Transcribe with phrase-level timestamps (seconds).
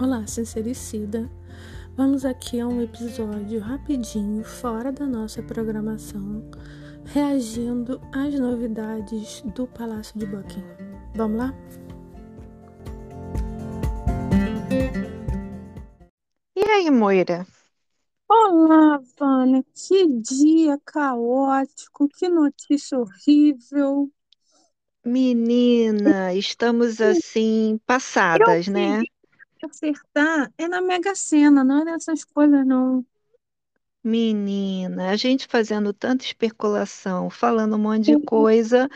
[0.00, 1.28] Olá, sincericida.
[1.96, 6.48] Vamos aqui a um episódio rapidinho, fora da nossa programação,
[7.04, 10.76] reagindo às novidades do Palácio de Buckingham.
[11.16, 11.54] Vamos lá?
[16.54, 17.44] E aí, Moira?
[18.28, 19.64] Olá, Vânia.
[19.74, 24.08] Que dia caótico, que notícia horrível.
[25.04, 28.98] Menina, estamos assim passadas, Eu né?
[28.98, 29.17] queria
[29.66, 33.04] acertar é na Mega Sena, não é nessas coisas, não.
[34.02, 38.88] Menina, a gente fazendo tanta especulação, falando um monte de coisa,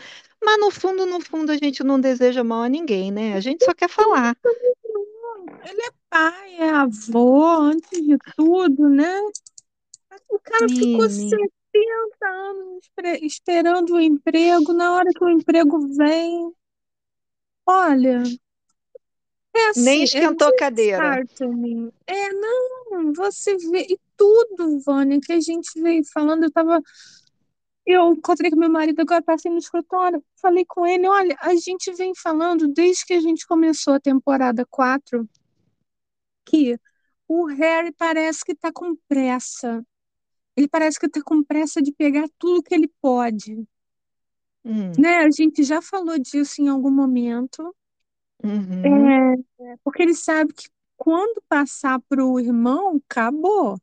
[0.43, 3.33] mas no fundo, no fundo, a gente não deseja mal a ninguém, né?
[3.33, 4.35] A gente só quer falar.
[5.65, 9.19] Ele é pai, é avô, antes de tudo, né?
[10.29, 11.37] O cara ficou Menina,
[11.73, 12.89] 70 anos
[13.21, 16.51] esperando o emprego, na hora que o emprego vem,
[17.65, 18.23] olha,
[19.55, 21.23] é nem assim, é esquentou a cadeira.
[21.23, 21.91] disheartening.
[22.07, 26.81] É, não, você vê, e tudo, Vânia, que a gente veio falando, eu tava,
[27.85, 31.91] eu encontrei com meu marido agora, passei no escritório, falei com ele, olha, a gente
[31.93, 35.27] vem falando desde que a gente começou a temporada 4,
[36.45, 36.77] que
[37.27, 39.85] o Harry parece que tá com pressa.
[40.55, 43.65] Ele parece que tá com pressa de pegar tudo que ele pode,
[44.65, 45.17] Hum, né?
[45.17, 47.75] A gente já falou disso em algum momento,
[48.43, 49.13] uhum,
[49.59, 53.77] é, porque ele sabe que quando passar pro irmão, acabou.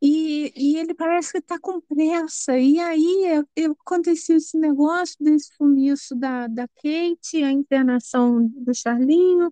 [0.00, 2.56] E, e ele parece que tá com pressa.
[2.58, 8.72] E aí é- é- aconteceu esse negócio desse sumiço da, da Kate, a internação do
[8.74, 9.50] Charlinho,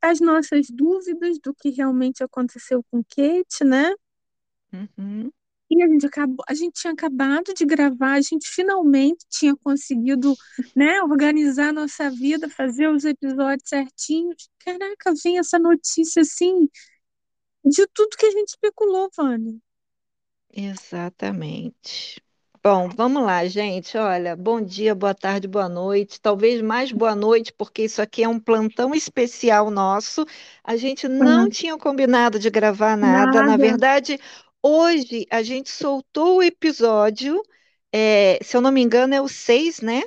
[0.00, 3.92] as nossas dúvidas do que realmente aconteceu com Kate, né?
[4.72, 5.32] uhum.
[5.70, 10.34] E a gente acabou, a gente tinha acabado de gravar, a gente finalmente tinha conseguido,
[10.76, 14.48] né, organizar a nossa vida, fazer os episódios certinhos.
[14.60, 16.68] Caraca, vem essa notícia assim
[17.64, 19.58] de tudo que a gente especulou, Vânia.
[20.52, 22.20] Exatamente.
[22.62, 23.96] Bom, vamos lá, gente.
[23.96, 26.20] Olha, bom dia, boa tarde, boa noite.
[26.20, 30.24] Talvez mais boa noite, porque isso aqui é um plantão especial nosso.
[30.64, 33.40] A gente não É, tinha combinado de gravar nada.
[33.42, 33.56] Na nada.
[33.56, 34.18] verdade,
[34.66, 37.40] hoje a gente soltou o episódio,
[37.92, 40.02] é, se eu não me engano, é o 6, né?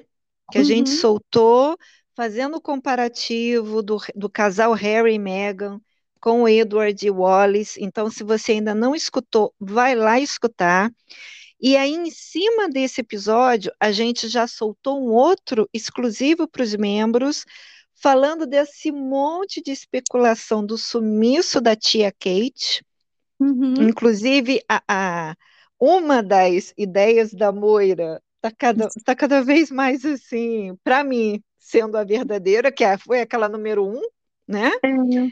[0.51, 1.77] Que a gente Uhum, soltou
[2.15, 5.79] fazendo o comparativo do, do casal Harry e Meghan
[6.21, 7.79] com o Edward e Wallace.
[7.83, 10.91] Então, se você ainda não escutou, vai lá escutar.
[11.59, 16.75] E aí, em cima desse episódio, a gente já soltou um outro exclusivo para os
[16.75, 17.45] membros,
[18.01, 22.83] falando desse monte de especulação do sumiço da tia Kate.
[23.39, 23.89] Uhum.
[23.89, 24.83] Inclusive, a,
[25.31, 25.35] a-
[25.79, 31.97] uma das ideias da Moira está cada, tá cada vez mais assim, para mim, sendo
[31.97, 34.01] a verdadeira, que é- foi aquela número um,
[34.47, 34.71] né?
[34.83, 35.31] É,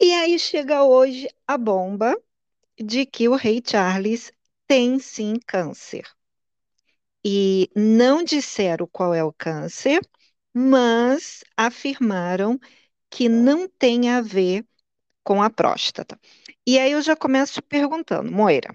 [0.00, 2.20] E aí chega hoje a bomba
[2.78, 4.32] de que o rei Charles
[4.68, 6.04] tem sim câncer.
[7.24, 10.00] E não disseram qual é o câncer,
[10.54, 12.58] mas afirmaram
[13.10, 14.66] que não tem a ver
[15.24, 16.18] com a próstata.
[16.70, 18.72] E aí eu já começo te perguntando, Moira,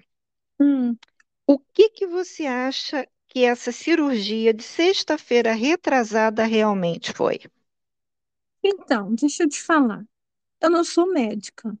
[0.58, 0.98] hum.
[1.46, 7.40] o que que você acha que essa cirurgia de sexta-feira retrasada realmente foi?
[8.64, 10.04] Então, deixa eu te falar.
[10.60, 11.76] Eu não sou médica.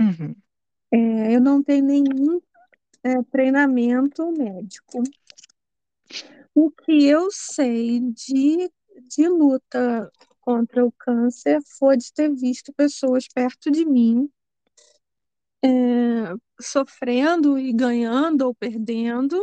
[0.00, 0.42] Uhum,
[0.92, 2.40] É, eu não tenho nenhum,
[3.04, 5.02] é, treinamento médico.
[6.54, 8.70] O que eu sei de,
[9.08, 10.10] de luta
[10.40, 14.28] contra o câncer foi de ter visto pessoas perto de mim,
[15.64, 15.68] é,
[16.60, 19.36] sofrendo e ganhando ou perdendo.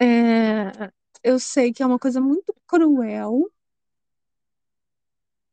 [0.00, 0.90] É,
[1.22, 3.50] eu sei que é uma coisa muito cruel,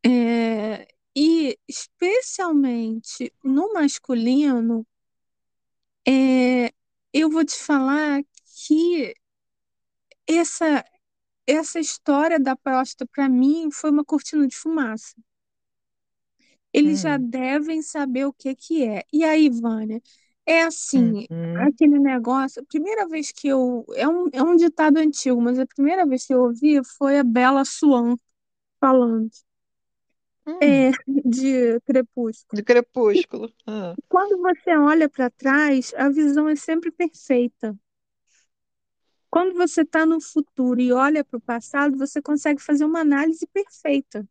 [0.06, 4.86] é, e especialmente no masculino,
[7.14, 8.22] eu vou te falar
[8.68, 9.14] que
[10.28, 10.84] essa,
[11.47, 15.16] essa história da próstata, para mim, foi uma cortina de fumaça.
[16.75, 19.03] Eles já hum, devem saber o que que é.
[19.13, 20.01] E aí, Vânia,
[20.45, 24.97] é assim, uhum, aquele negócio, a primeira vez que eu, é um, é um ditado
[24.97, 28.17] antigo, mas a primeira vez que eu ouvi foi a Bella Swan
[28.79, 29.29] falando,
[30.45, 30.91] hum, é,
[31.25, 32.55] de Crepúsculo.
[32.55, 33.53] de crepúsculo.
[33.67, 37.77] Ah, Quando você olha para trás, a visão é sempre perfeita.
[39.29, 43.45] Quando você está no futuro e olha para o passado, você consegue fazer uma análise
[43.47, 44.27] perfeita,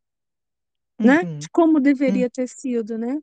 [0.99, 1.25] né?
[1.38, 3.20] De uhum, como uhum, deveria ter sido, né?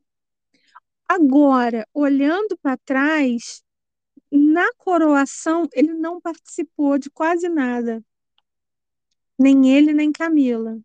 [1.08, 3.62] Agora, olhando para trás,
[4.30, 8.02] na coroação, ele não participou de quase nada,
[9.38, 10.80] nem ele, nem Camila.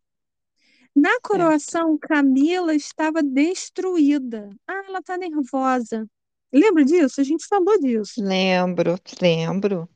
[0.95, 1.21] Na certo.
[1.21, 4.49] coroação, Camila estava destruída.
[4.67, 6.07] Ah, ela está nervosa.
[6.51, 7.21] Lembra disso?
[7.21, 8.21] A gente falou disso.
[8.21, 9.89] Lembro, lembro.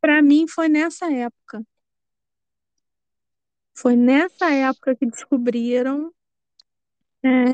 [0.00, 1.64] Para mim, foi nessa época.
[3.74, 6.12] Foi nessa época que descobriram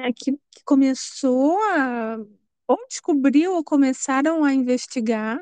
[0.06, 2.18] é, que, que começou a.
[2.66, 5.40] Ou descobriu ou começaram a investigar.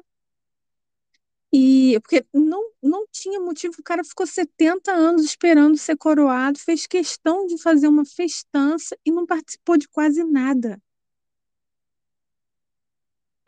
[1.54, 6.86] E porque não, não tinha motivo, o cara ficou 70 anos esperando ser coroado, fez
[6.86, 10.80] questão de fazer uma festança e não participou de quase nada.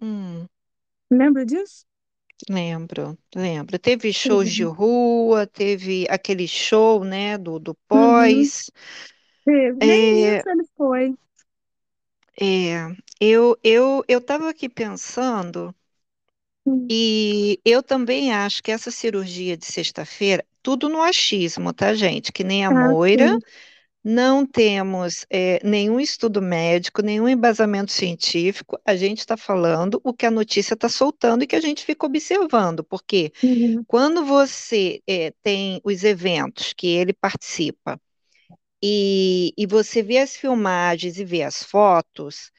[0.01, 0.49] Hum,
[1.11, 1.87] Lembra disso?
[2.49, 3.79] lembro, lembro.
[3.79, 4.65] Teve shows de Uhum.
[4.65, 8.53] rua, teve aquele show, né, do, do Uhum.
[8.55, 8.71] pós.
[9.77, 11.17] Nem É, isso ele foi.
[12.41, 12.87] é,
[13.21, 15.75] eu, eu, eu estava aqui pensando,
[16.67, 16.91] Hum.
[16.91, 22.33] e eu também acho que essa cirurgia de sexta-feira, tudo no achismo, tá, gente?
[22.33, 23.43] Que nem a Ah, Moira, sim.
[24.05, 30.27] não temos é, nenhum estudo médico, nenhum embasamento científico, a gente está falando o que
[30.27, 33.87] a notícia está soltando e que a gente fica observando, porque Uhum.
[33.87, 38.01] quando você é, tem os eventos que ele participa
[38.85, 42.53] e, e você vê as filmagens e vê as fotos,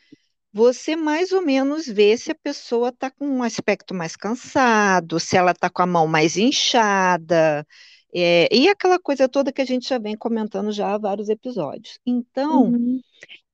[0.54, 5.38] você mais ou menos vê se a pessoa está com um aspecto mais cansado, se
[5.38, 7.68] ela está com a mão mais inchada,
[8.14, 12.00] é, e aquela coisa toda que a gente já vem comentando já há vários episódios.
[12.06, 13.02] Então, Uhum.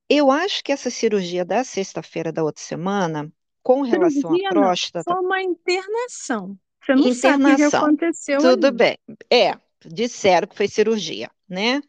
[0.08, 3.32] eu acho que essa cirurgia da sexta-feira da outra semana,
[3.62, 6.58] com relação à Cirurgia não, próstata, foi uma internação.
[6.80, 8.72] Você não sabe o que internação, aconteceu tudo ali.
[8.72, 8.96] bem.
[9.30, 9.54] É,
[9.86, 11.80] disseram que foi cirurgia, né?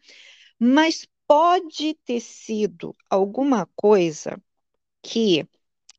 [0.66, 4.42] Mas pode ter sido alguma coisa
[5.02, 5.46] que,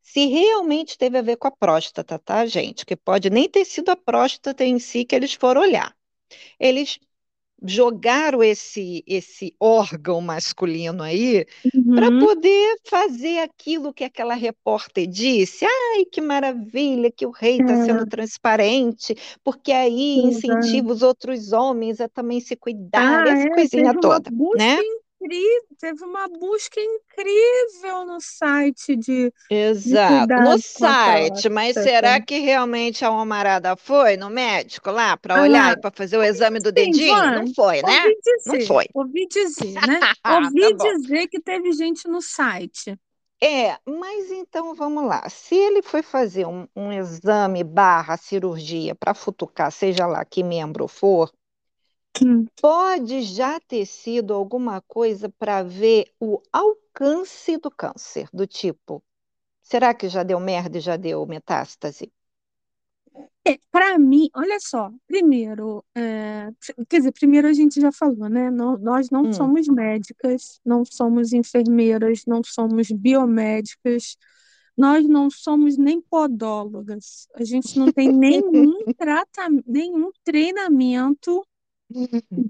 [0.03, 2.85] se realmente teve a ver com a próstata, tá, gente?
[2.85, 5.95] Que pode nem ter sido a próstata em si que eles foram olhar.
[6.59, 6.99] Eles
[7.63, 11.45] jogaram esse, esse órgão masculino aí
[11.93, 12.13] para Uhum.
[12.13, 15.65] poder fazer aquilo que aquela repórter disse.
[15.65, 20.25] Ai, que maravilha que o rei está sendo É, transparente, porque aí exato.
[20.25, 24.77] incentiva os outros homens a também se cuidarem, Ah, essa é, coisinha toda, né?
[25.79, 29.33] Teve uma busca incrível no site de,
[29.83, 34.89] de Exato, no com a site, mas será que realmente a Almarada foi no médico
[34.89, 37.31] lá para olhar Ah, e para fazer o exame do sim, dedinho?
[37.31, 38.01] Não Vânia, foi, né?
[38.01, 38.15] ouvi
[38.45, 38.87] Não dizer, foi.
[38.93, 40.07] ouvi dizer, né?
[40.23, 40.77] Tá Ouvi bom.
[40.77, 42.97] dizer que teve gente no site.
[43.43, 45.27] É, mas então vamos lá.
[45.29, 50.87] Se ele foi fazer um, um exame barra cirurgia para futucar, seja lá que membro
[50.87, 51.31] for,
[52.61, 59.03] Pode já ter sido alguma coisa para ver o alcance do câncer, do tipo,
[59.63, 62.11] será que já deu merda e já deu metástase?
[63.47, 66.49] É, para mim, olha só, primeiro, é,
[66.89, 68.49] quer dizer, primeiro a gente já falou, né?
[68.49, 69.31] Não- nós não Hum.
[69.31, 74.17] somos médicas, não somos enfermeiras, não somos biomédicas,
[74.77, 77.27] nós não somos nem podólogas.
[77.35, 81.45] A gente não tem nenhum tratamento, nenhum treinamento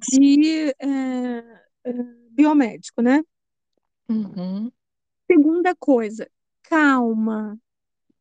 [0.09, 1.93] de é, é,
[2.31, 3.23] biomédico, né?
[4.09, 4.71] Uhum,
[5.31, 6.29] Segunda coisa,
[6.63, 7.59] calma.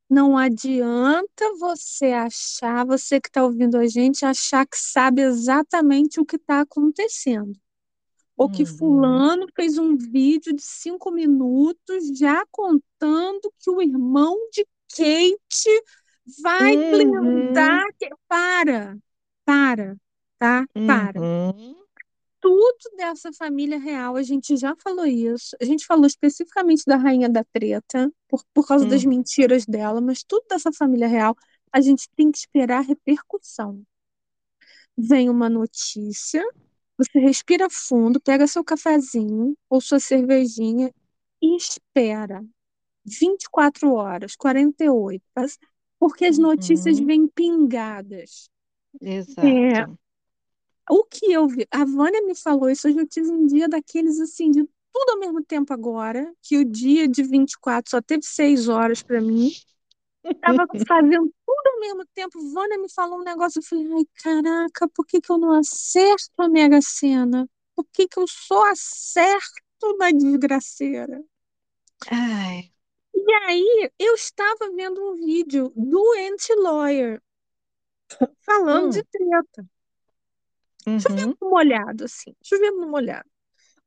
[0.09, 6.25] Não adianta você achar, você que está ouvindo a gente, achar que sabe exatamente o
[6.26, 7.59] que está acontecendo.
[8.37, 14.37] Ou que uhum, fulano fez um vídeo de cinco minutos já contando que o irmão
[14.52, 15.85] de Kate
[16.43, 17.85] vai uhum, blindar.
[18.28, 18.99] Para,
[19.45, 19.97] para,
[20.38, 20.67] tá?
[20.87, 21.23] Para.
[21.25, 21.76] uhum,
[22.41, 25.57] Tudo dessa família real, a gente já falou isso.
[25.61, 30.00] A gente falou especificamente da Rainha da Treta, por, por causa das uhum, mentiras dela,
[30.00, 31.35] mas tudo dessa família real,
[31.73, 33.83] a gente tem que esperar a repercussão.
[34.97, 36.43] Vem uma notícia,
[36.97, 40.93] você respira fundo, pega seu cafezinho ou sua cervejinha
[41.43, 42.45] e espera
[43.05, 45.59] 24 horas, 48, pas-
[45.99, 48.50] porque as notícias uhum, vêm pingadas.
[49.38, 49.99] É, exato.
[50.91, 54.21] O que eu vi, a Vânia me falou isso, hoje eu tive um dia daqueles
[54.21, 58.69] assim, de tudo ao mesmo tempo agora, que o dia de 24 só teve seis
[58.69, 59.50] horas para mim.
[60.41, 62.38] Tava fazendo tudo ao mesmo tempo.
[62.53, 66.33] Vânia me falou um negócio, eu falei, ai, caraca, por que que eu não acerto
[66.38, 67.49] a Mega Sena?
[67.76, 71.23] Por que que eu só acerto na desgraceira?
[72.11, 72.73] Ai,
[73.12, 77.21] E aí, eu estava vendo um vídeo do anti-lawyer
[78.45, 79.67] falando de hum, treta,
[80.87, 83.29] uhum, chovendo molhado, assim, chovendo molhado.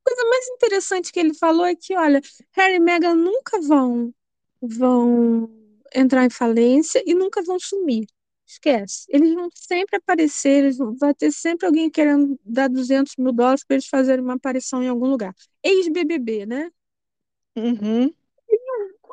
[0.04, 2.22] coisa mais interessante que ele falou é que, olha,
[2.54, 4.13] Harry e Meghan nunca vão,
[4.62, 5.50] vão
[5.96, 8.06] entrar em falência e nunca vão sumir.
[8.48, 9.06] esquece.
[9.10, 13.63] Eles vão sempre aparecer, eles vão, vai ter sempre alguém querendo dar 200 mil dólares
[13.66, 15.34] para eles fazerem uma aparição em algum lugar.
[15.63, 16.72] Ex-BBB, né?
[17.56, 18.13] Uhum.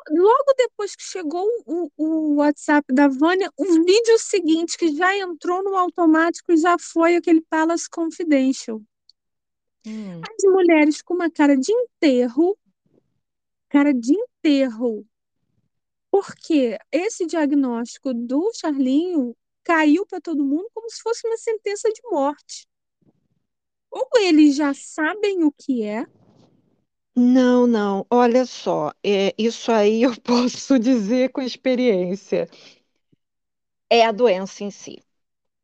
[0.09, 5.63] Logo depois que chegou o, o WhatsApp da Vânia, o vídeo seguinte, que já entrou
[5.63, 8.81] no automático, já foi aquele Palace Confidential.
[9.85, 10.21] Hum.
[10.21, 12.57] As mulheres com uma cara de enterro,
[13.69, 15.05] cara de enterro,
[16.11, 22.01] porque esse diagnóstico do Charlinho caiu para todo mundo como se fosse uma sentença de
[22.09, 22.67] morte.
[23.91, 26.05] Ou eles já sabem o que é,
[27.17, 32.47] Não, não, olha só, é, isso aí eu posso dizer com experiência.
[33.89, 35.01] É a doença em si.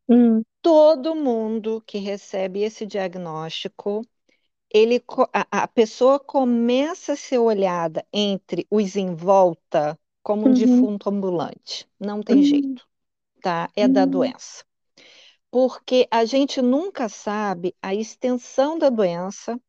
[0.08, 4.02] Hum, Todo mundo que recebe esse diagnóstico,
[4.74, 10.54] ele, co- a, a pessoa começa a ser olhada entre os em volta como um
[10.54, 11.90] uhum, defunto ambulante.
[12.00, 12.88] Não tem hum, jeito,
[13.42, 13.70] tá?
[13.76, 14.66] É da hum, doença.
[15.52, 19.60] Porque a gente nunca sabe a extensão da doença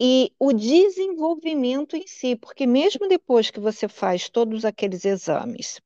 [0.00, 5.80] e o desenvolvimento em si, porque mesmo depois que você faz todos aqueles exames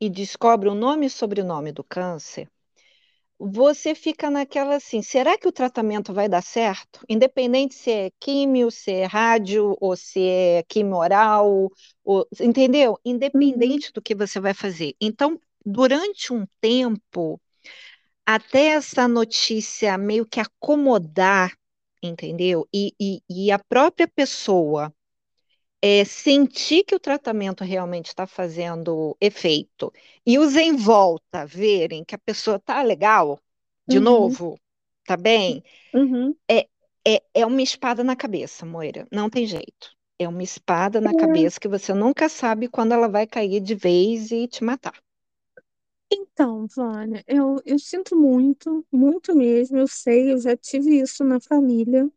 [0.00, 2.48] e descobre o nome e sobrenome do câncer,
[3.38, 7.00] você fica naquela assim, será que o tratamento vai dar certo?
[7.08, 11.68] Independente se é químio, se é rádio, ou se é quimio oral,
[12.04, 12.98] ou- entendeu?
[13.34, 14.94] uhum, Independente do que você vai fazer.
[15.00, 17.40] Então, durante um tempo,
[18.26, 21.52] até essa notícia meio que acomodar,
[22.02, 22.68] entendeu?
[22.74, 24.92] E, e, e a própria pessoa
[25.82, 29.92] é, sentir que o tratamento realmente está fazendo efeito
[30.26, 33.38] e os em volta verem que a pessoa está legal,
[33.86, 34.58] de uhum, novo,
[35.06, 35.62] tá bem,
[35.94, 36.34] uhum.
[36.50, 36.68] é,
[37.06, 39.92] é, é uma espada na cabeça, Moira, não tem jeito.
[40.18, 43.74] É uma espada na É, cabeça que você nunca sabe quando ela vai cair de
[43.74, 44.98] vez e te matar.
[46.14, 49.78] Então, Vânia, eu, eu sinto muito, muito mesmo.
[49.78, 52.10] Eu sei, eu já tive isso na família.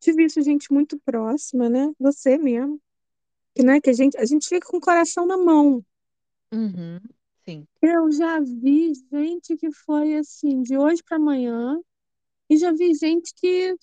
[0.00, 1.92] Tive isso, gente muito próxima, né?
[1.98, 2.80] Você mesmo.
[3.54, 5.84] Que, né, que a gente, a gente fica com o coração na mão.
[6.52, 7.00] Uhum,
[7.44, 7.66] sim.
[7.82, 11.78] Eu já vi gente que foi assim, de hoje para amanhã,
[12.48, 13.74] e já vi gente que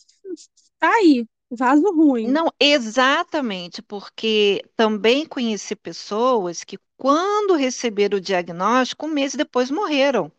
[0.79, 2.27] tá aí, vaso ruim.
[2.27, 10.31] Não, exatamente, porque também conheci pessoas que, quando receberam o diagnóstico, um mês depois morreram.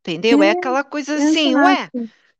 [0.00, 0.42] Entendeu?
[0.42, 1.90] É aquela coisa assim, ué,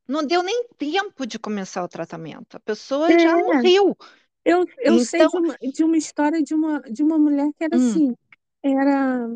[0.08, 2.56] não deu nem tempo de começar o tratamento.
[2.56, 3.96] A pessoa já É, morreu.
[4.44, 7.64] eu, eu sei Então, de uma, de uma história de uma, de uma mulher que
[7.64, 8.14] era hum, assim,
[8.62, 9.28] era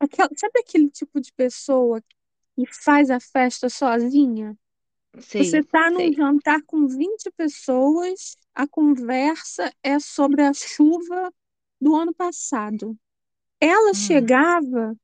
[0.00, 2.02] aquela, sabe aquele tipo de pessoa
[2.56, 4.56] que faz a festa sozinha?
[5.38, 6.14] Você sei, está num sei.
[6.14, 11.32] jantar com 20 pessoas, a conversa é sobre a chuva
[11.80, 12.96] do ano passado.
[13.60, 14.96] Ela Hum, chegava,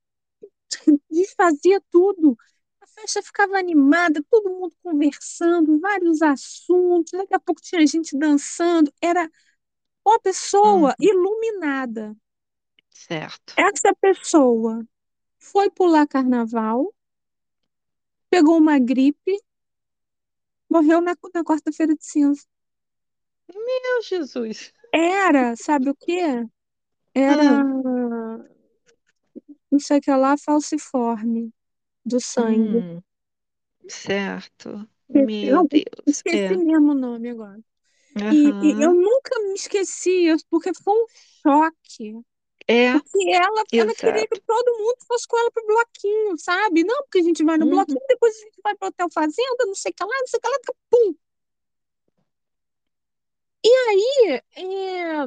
[1.11, 2.37] desfazia tudo.
[2.83, 7.13] A festa ficava animada, todo mundo conversando, vários assuntos.
[7.13, 8.93] Daqui a pouco tinha gente dançando.
[9.03, 9.31] Era
[10.07, 10.21] uma
[10.63, 12.17] hum, pessoa iluminada.
[12.91, 13.55] certo.
[13.57, 14.87] Essa pessoa
[15.39, 16.95] foi pular carnaval,
[18.31, 19.33] pegou uma gripe,
[20.69, 22.43] morreu na, na quarta-feira de cinza.
[23.49, 24.71] Meu Jesus.
[24.93, 26.23] Era, sabe o quê?
[27.15, 28.14] Era Hum,
[29.75, 31.53] não sei o que lá, falciforme
[32.05, 32.85] do sangue.
[32.85, 33.03] hum,
[33.89, 34.89] certo.
[35.09, 35.85] Esqueci, Meu não, Deus.
[36.07, 36.57] esqueci É.
[36.57, 37.61] mesmo o nome agora.
[38.31, 41.07] E, e eu nunca me esqueci, porque foi um
[41.43, 42.15] choque.
[42.69, 46.85] É, Porque ela, ela queria que todo mundo fosse com ela pro bloquinho, sabe?
[46.85, 49.67] Não, porque a gente vai no Uhum, bloquinho, depois a gente vai pro hotel fazenda,
[49.67, 50.59] não sei o que lá, não sei o que lá,
[50.91, 51.17] pum.
[53.65, 55.25] E aí, é,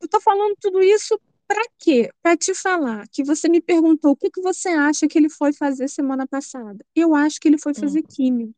[0.00, 2.10] eu tô falando tudo isso pra quê?
[2.22, 5.52] Pra te falar que você me perguntou o que que você acha que ele foi
[5.52, 6.84] fazer semana passada.
[6.94, 8.54] Eu acho que ele foi hum, fazer químio.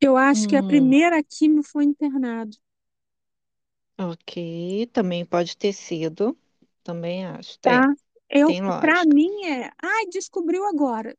[0.00, 0.62] Eu acho que a hum.
[0.62, 2.56] primeira químio foi internado,
[3.98, 6.36] Ok, também pode ter sido.
[6.84, 7.58] Também acho.
[7.66, 7.94] É, tá?
[8.30, 9.06] Eu, tem para lógica.
[9.06, 11.16] mim é, ai, descobriu agora.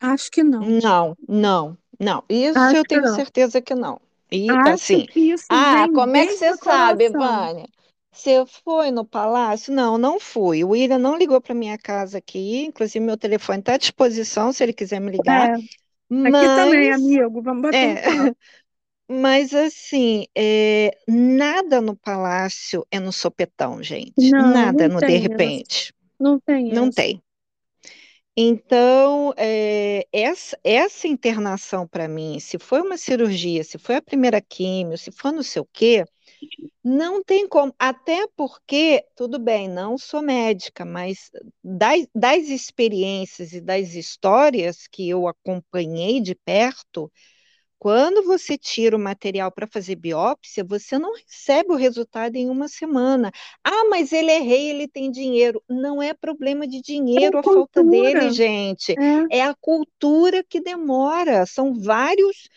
[0.00, 0.74] Acho que não.
[0.82, 2.24] Não, não, não.
[2.28, 3.24] Isso eu Acho que tenho não.
[3.24, 4.00] certeza que não.
[4.30, 7.08] E Acho assim, que isso ah, como é que você sabe.
[7.08, 7.68] Vânia?
[8.14, 9.72] Você foi no palácio?
[9.74, 10.62] Não, não fui.
[10.64, 12.64] O William não ligou para minha casa aqui.
[12.64, 15.50] Inclusive, meu telefone está à disposição se ele quiser me ligar.
[15.50, 18.36] É, aqui também, Mas, amigo, vamos bater um é, papo.
[19.08, 24.30] mas assim, é, nada no palácio é no sopetão, gente.
[24.30, 25.18] Não, Nada não no de essa.
[25.18, 25.94] repente.
[26.18, 26.96] Não tem Não essa.
[26.96, 27.22] tem.
[28.36, 34.40] Então, é, essa, essa internação para mim, se foi uma cirurgia, se foi a primeira
[34.40, 36.04] químio, se foi não sei o quê,
[36.82, 41.30] Não tem como, até porque, tudo bem, não sou médica, mas
[41.62, 47.10] das, das experiências e das histórias que eu acompanhei de perto,
[47.84, 52.66] quando você tira o material para fazer biópsia, você não recebe o resultado em uma
[52.66, 53.30] semana.
[53.62, 55.62] Ah, mas ele é rei, ele tem dinheiro.
[55.68, 58.98] Não é problema de dinheiro É a falta dele, gente.
[58.98, 61.44] É, É a cultura que demora.
[61.46, 62.48] São vários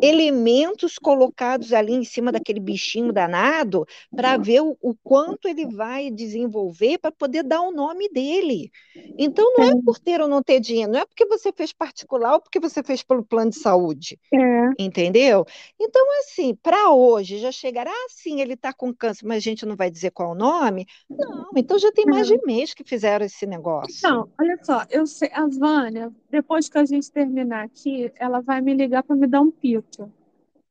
[0.00, 6.10] elementos colocados ali em cima daquele bichinho danado para ver o, o quanto ele vai
[6.10, 8.70] desenvolver para poder dar o nome dele.
[9.18, 12.34] Então, não é por ter ou não ter dinheiro, não é porque você fez particular
[12.34, 14.18] ou porque você fez pelo plano de saúde.
[14.32, 15.44] é, Entendeu?
[15.78, 19.66] Então, assim, para hoje já chegar, ah, sim, ele está com câncer, mas a gente
[19.66, 20.86] não vai dizer qual o nome?
[21.08, 24.08] Não, então já tem mais de mês que fizeram esse negócio.
[24.08, 28.60] Não, olha só, eu sei, a Vânia, depois que a gente terminar aqui, ela vai
[28.60, 30.12] me ligar para me dar um pito.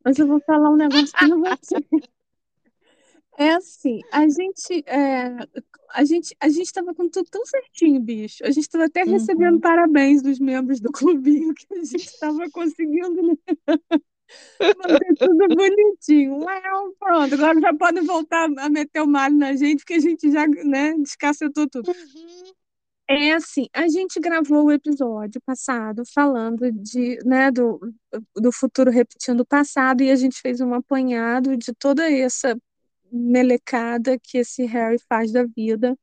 [0.03, 1.75] Mas eu vou falar um negócio para você.
[3.39, 5.47] É assim, a gente, é,
[5.93, 8.43] a gente, a gente estava com tudo tão certinho, bicho.
[8.43, 9.61] A gente estava até recebendo Uhum.
[9.61, 13.35] parabéns dos membros do clubinho que a gente estava conseguindo né,
[14.83, 16.39] fazer tudo bonitinho.
[16.39, 20.29] Well, pronto, agora já podem voltar a meter o malho na gente, porque a gente
[20.29, 21.91] já, né, descacetou tudo.
[21.91, 22.51] Uhum.
[23.09, 27.79] É assim, a gente gravou o episódio passado falando de, né, do,
[28.35, 32.55] do futuro repetindo o passado e a gente fez um apanhado de toda essa
[33.11, 35.97] melecada que esse Harry faz da vida,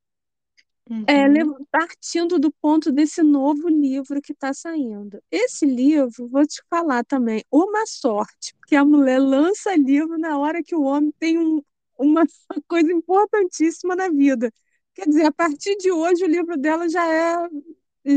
[1.06, 1.28] é, Uhum.
[1.28, 5.20] lev- partindo do ponto desse novo livro que está saindo.
[5.30, 10.62] Esse livro, vou te falar também, uma sorte, porque a mulher lança livro na hora
[10.62, 11.62] que o homem tem um-
[11.98, 12.24] uma
[12.68, 14.52] coisa importantíssima na vida.
[14.94, 17.48] Quer dizer, a partir de hoje o livro dela já é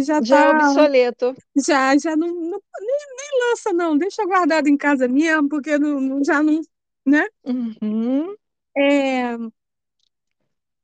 [0.03, 1.35] já Já é tá obsoleto.
[1.57, 5.99] já já não, não- nem, nem lança não, deixa guardado em casa mesmo, porque não,
[6.01, 6.61] não- já não,
[7.05, 7.25] né?
[7.43, 8.35] Uhum.
[8.79, 9.37] É,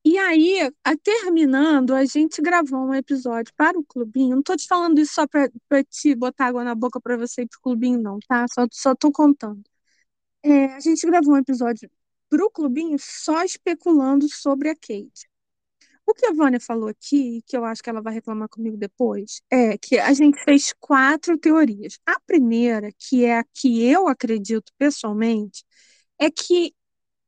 [0.03, 4.35] e aí, a- terminando, a gente gravou um episódio para o clubinho.
[4.35, 5.49] Não tô te falando isso só para
[5.89, 8.45] te botar água na boca para você ir pro clubinho, não, tá?
[8.53, 9.63] Só, só contando.
[10.43, 11.89] É, a gente gravou um episódio
[12.29, 15.29] pro clubinho só especulando sobre a Kate.
[16.05, 19.41] O que a Vânia falou aqui, que eu acho que ela vai reclamar comigo depois,
[19.51, 21.99] é que a gente fez quatro teorias.
[22.05, 25.63] A primeira, que é a que eu acredito pessoalmente,
[26.19, 26.73] é que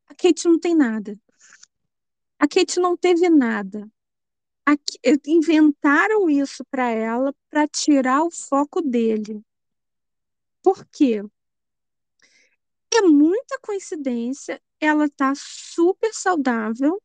[0.10, 1.18] a Kate não tem nada.
[2.40, 3.88] A Kate não teve nada.
[4.66, 9.42] A Ki- inventaram isso para ela para tirar o foco dele.
[10.64, 11.24] Por quê?
[12.94, 14.62] É muita coincidência.
[14.80, 17.02] Ela tá super saudável.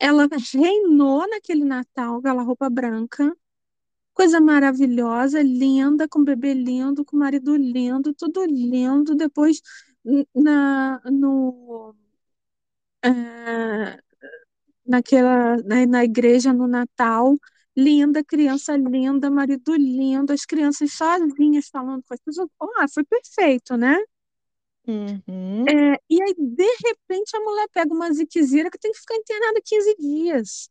[0.00, 3.36] Ela reinou naquele Natal, aquela roupa branca.
[4.14, 9.14] Coisa maravilhosa, linda, com bebê lindo, com marido lindo, tudo lindo.
[9.16, 9.62] Depois,
[10.34, 11.94] na, no,
[13.04, 13.98] eh,
[14.86, 17.36] naquela, na, na igreja no Natal,
[17.76, 22.48] linda, criança linda, marido lindo, as crianças sozinhas falando com as pessoas.
[22.78, 23.96] Ah, foi perfeito, né?
[24.86, 25.64] Uhum.
[25.68, 29.60] É, e aí, de repente, a mulher pega uma ziquezira que tem que ficar internada
[29.64, 30.68] 15 dias.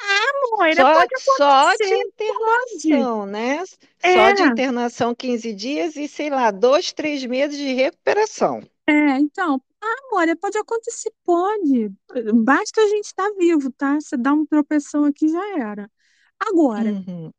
[0.00, 3.64] Ah, moira, Só, pode só de internação, né?
[3.98, 8.62] Só É, de internação 15 dias e, sei lá, dois, três meses de recuperação.
[8.88, 11.90] É, então, ah, moira, pode acontecer, pode.
[12.44, 13.94] Basta a gente estar vivo, tá?
[14.00, 15.90] Você dá um tropeção aqui, já era.
[16.40, 17.32] Agora, Uhum.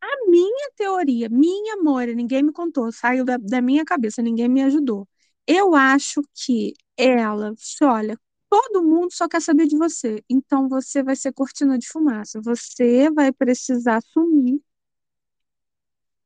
[0.00, 4.62] a minha teoria, minha Moira, ninguém me contou, saiu da, da minha cabeça, ninguém me
[4.64, 5.08] ajudou.
[5.46, 8.18] Eu acho que ela, olha,
[8.50, 13.10] todo mundo só quer saber de você, então você vai ser cortina de fumaça, você
[13.10, 14.60] vai precisar sumir,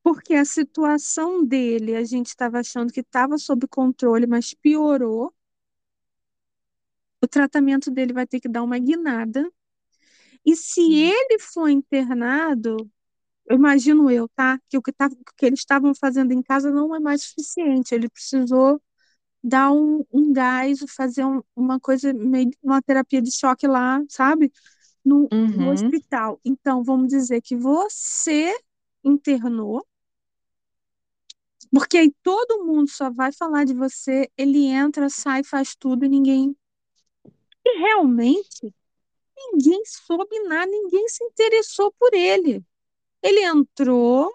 [0.02, 5.34] porque a situação dele, a gente estava achando que estava sob controle, mas piorou.
[7.22, 9.50] O tratamento dele vai ter que dar uma guinada.
[10.44, 10.94] E se Hum.
[10.94, 12.76] ele for internado,
[13.46, 14.60] eu imagino eu, tá?
[14.68, 17.94] Que o que, tá, que eles estavam fazendo em casa não é mais suficiente.
[17.94, 18.82] Ele precisou
[19.44, 24.52] dar um, um gás, fazer um- uma coisa, meio, uma terapia de choque lá, sabe?
[25.04, 25.72] No, no Uhum.
[25.72, 26.40] hospital.
[26.44, 28.54] Então, vamos dizer que você
[29.04, 29.86] internou,
[31.72, 36.08] porque aí todo mundo só vai falar de você, ele entra, sai, faz tudo e
[36.08, 36.56] ninguém.
[37.64, 38.74] E realmente,
[39.36, 42.64] ninguém soube nada, ninguém se interessou por ele.
[43.22, 44.32] Ele entrou,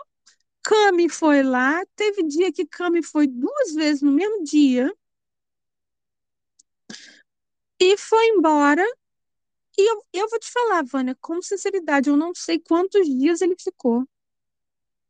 [0.63, 4.93] Cami foi lá, teve dia que Cami foi duas vezes no mesmo dia
[7.79, 8.83] e foi embora.
[9.77, 13.55] E eu, eu vou te falar, Vânia, com sinceridade, eu não sei quantos dias ele
[13.59, 14.05] ficou.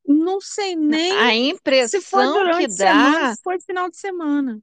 [0.07, 1.33] Não sei nem A
[1.79, 4.61] se foi impressão que a semana, dá, se foi final de semana.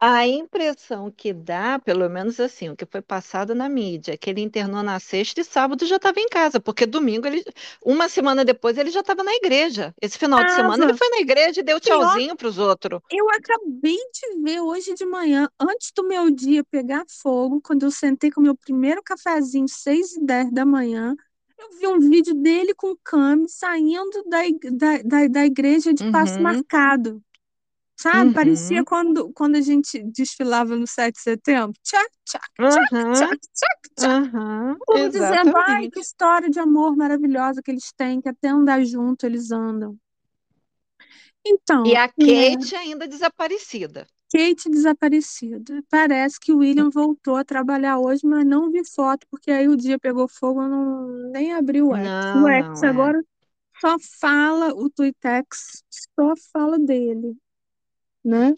[0.00, 4.30] A impressão que dá, pelo menos assim, o que foi passado na mídia, é que
[4.30, 7.44] ele internou na sexta e sábado já estava em casa, porque domingo ele,
[7.84, 9.92] uma semana depois ele já estava na igreja.
[10.00, 13.00] Esse final de semana ele foi na igreja e deu tchauzinho para os outros.
[13.10, 17.90] eu acabei de ver hoje de manhã, antes do meu dia pegar fogo, quando eu
[17.90, 21.16] sentei com o meu primeiro cafezinho, 6 e 10 da manhã,
[21.58, 24.38] eu vi um vídeo dele com o Cami saindo da,
[24.72, 27.22] da, da, da igreja de passo Uhum, marcado.
[27.96, 28.32] Sabe?
[28.32, 31.78] Parecia uhum, quando, quando a gente desfilava no 7 de setembro.
[31.82, 34.20] Tchac, tchac, tchac, uhum, tchac, tchac, tchac.
[34.32, 34.76] uhum,
[35.10, 39.50] dizendo, ai, que história de amor maravilhosa que eles têm, que até andar junto eles
[39.50, 39.98] andam.
[41.44, 44.06] Então, E a é, Kate ainda desaparecida.
[44.32, 45.82] Kate desaparecida.
[45.90, 49.76] Parece que o William voltou a trabalhar hoje, mas não vi foto, porque aí o
[49.76, 52.12] dia pegou fogo, eu não, nem abri o X.
[52.32, 52.88] O Não, X não, é.
[52.88, 53.22] agora
[53.80, 57.36] só fala, o Twitex só fala dele,
[58.24, 58.54] né?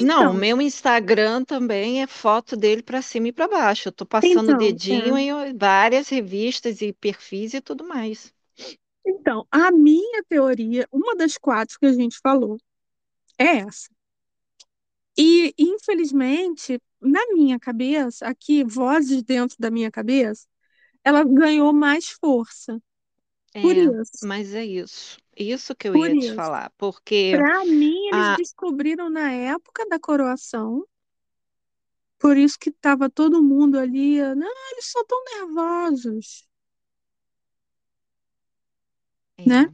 [0.00, 3.88] Não, o Então, meu Instagram também é foto dele para cima e para baixo.
[3.88, 5.22] Eu tô passando o então, dedinho é.
[5.48, 8.34] em várias revistas e perfis e tudo mais.
[9.06, 12.56] Então, a minha teoria, uma das quatro que a gente falou,
[13.38, 13.88] é essa.
[15.18, 20.46] E, infelizmente, na minha cabeça, aqui, vozes dentro da minha cabeça,
[21.04, 22.80] ela ganhou mais força.
[23.60, 25.18] Por É, isso, mas é isso.
[25.36, 26.32] Isso que eu por ia te isso.
[26.32, 30.84] falar, porque Para mim, eles a descobriram na época da coroação,
[32.18, 36.46] por isso que estava todo mundo ali, não, eles só estão nervosos,
[39.44, 39.70] né?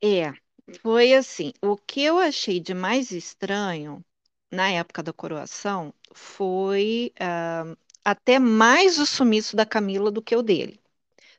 [0.00, 0.34] é, é,
[0.82, 1.52] foi assim.
[1.62, 4.04] O que eu achei de mais estranho
[4.50, 7.64] na época da coroação foi ah,
[8.04, 10.80] até mais o sumiço da Camila do que o dele.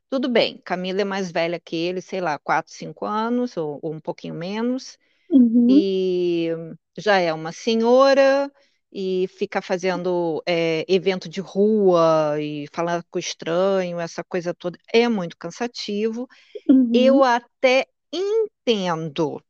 [0.09, 3.93] Tudo bem, Camila é mais velha que ele, sei lá, 4, 5 anos ou, ou
[3.93, 4.97] um pouquinho menos,
[5.29, 6.49] Uhum, e
[6.97, 8.51] já é uma senhora
[8.91, 15.07] e fica fazendo é, evento de rua e falar com estranho, essa coisa toda, é
[15.09, 16.27] muito cansativo.
[16.69, 19.41] uhum, Eu até entendo,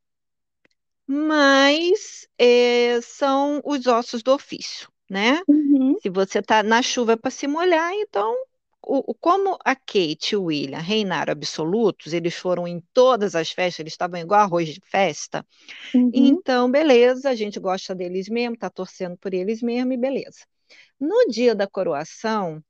[1.07, 5.41] mas é, são os ossos do ofício, né?
[5.47, 8.35] uhum, Se você está na chuva para se molhar, então,
[8.83, 13.81] o, como a Kate e o William reinaram absolutos, eles foram em todas as festas,
[13.81, 15.45] eles estavam igual arroz de festa.
[15.93, 20.39] uhum, Então, beleza, a gente gosta deles mesmo, tá torcendo por eles mesmo e beleza.
[20.99, 22.63] No dia da coroação,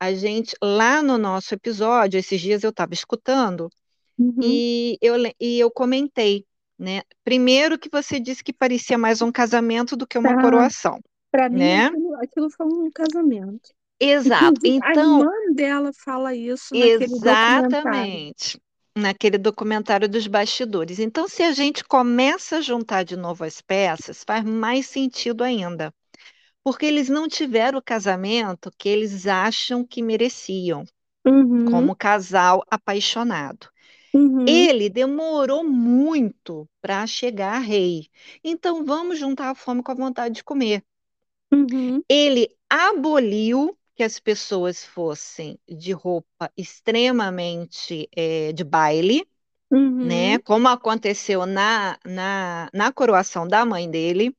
[0.00, 3.70] a gente, lá no nosso episódio, esses dias eu estava escutando
[4.18, 4.62] uhum.
[4.68, 6.46] e eu, e eu comentei,
[6.78, 7.02] né?
[7.24, 10.34] Primeiro que você disse que parecia mais um casamento do que uma Tá.
[10.36, 11.00] coroação,
[11.32, 11.90] Para mim, né?
[11.90, 13.70] aquilo, aquilo foi um casamento.
[14.00, 14.60] Exato.
[14.60, 18.22] Inclusive, a Então, irmã dela fala isso naquele documentário.
[18.22, 18.60] exatamente.
[18.96, 20.98] Naquele documentário dos bastidores.
[21.00, 25.92] Então, se a gente começa a juntar de novo as peças, faz mais sentido ainda.
[26.64, 30.84] Porque eles não tiveram o casamento que eles acham que mereciam,
[31.26, 33.68] Uhum, como casal apaixonado.
[34.14, 38.08] Uhum, Ele demorou muito para chegar a rei.
[38.44, 40.84] Então, vamos juntar a fome com a vontade de comer.
[41.52, 49.26] uhum, Ele aboliu que as pessoas fossem de roupa extremamente eh, de baile,
[50.00, 50.38] né?
[50.38, 54.36] uhum, Como aconteceu na, na, na coroação da mãe dele,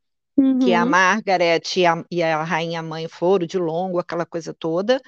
[0.60, 4.54] que a uhum, Margaret e a, e a rainha mãe foram de longo, aquela coisa
[4.54, 5.02] toda.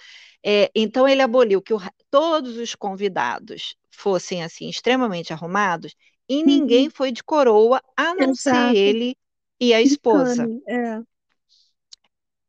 [0.50, 5.94] É, então ele aboliu que o todos os convidados fossem assim extremamente arrumados
[6.30, 6.92] e ninguém uhum.
[6.96, 8.76] foi de coroa, a não ser Exato.
[8.76, 9.18] ele
[9.60, 10.48] e a esposa.
[10.66, 11.02] É.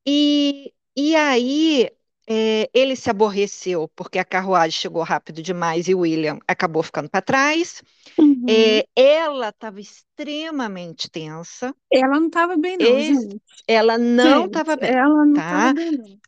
[0.06, 1.90] E, e aí
[2.28, 7.10] é, ele se aborreceu porque a carruagem chegou rápido demais e o William acabou ficando
[7.10, 7.82] para trás.
[8.16, 8.46] Uhum.
[8.48, 15.26] É, ela estava extremamente tensa, Ela não estava bem, não, ela não estava bem, ela
[15.26, 15.72] não estava tá?
[15.74, 16.27] bem, não.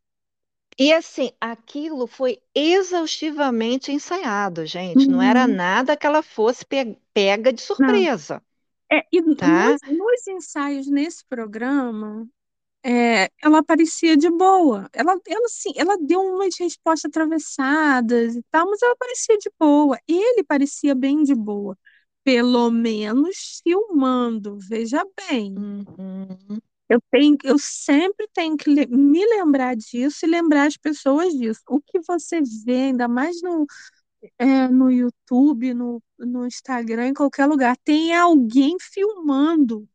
[0.81, 5.09] E assim, aquilo foi exaustivamente ensaiado, gente.
[5.09, 5.47] Não era Uhum.
[5.47, 8.43] nada que ela fosse pe- pega de surpresa,
[8.93, 9.57] É, e tá?
[9.57, 12.29] nos, nos ensaios nesse programa,
[12.85, 14.89] é, ela parecia de boa.
[14.93, 19.99] Ela, ela, sim, ela deu umas respostas atravessadas e tal, mas ela parecia de boa.
[20.09, 21.79] Ele parecia bem de boa.
[22.25, 25.57] Pelo menos filmando, veja bem.
[25.57, 31.61] Uhum, Eu tenho, eu sempre tenho que me lembrar disso e lembrar as pessoas disso.
[31.69, 33.65] O que você vê, ainda mais no,
[34.37, 39.89] é, no YouTube, no, no Instagram, em qualquer lugar, tem alguém filmando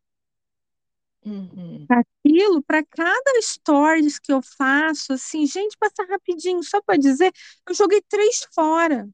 [1.25, 1.85] uhum.
[1.89, 5.11] aquilo para cada stories que eu faço.
[5.11, 7.33] Assim, gente, passa rapidinho, só para dizer,
[7.67, 9.05] eu joguei três fora.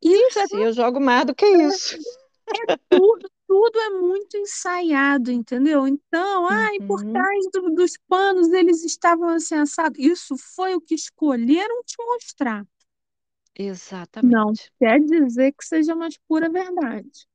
[0.00, 1.98] Isso é Ixi, eu jogo mais do que isso.
[2.88, 5.84] tudo, tudo é muito ensaiado, entendeu?
[5.88, 9.98] Então, ai, por Uhum, trás do- dos panos eles estavam assim assados.
[9.98, 12.64] Isso foi o que escolheram te mostrar.
[14.22, 14.72] Não exatamente.
[14.78, 17.26] quer dizer que seja mais pura verdade.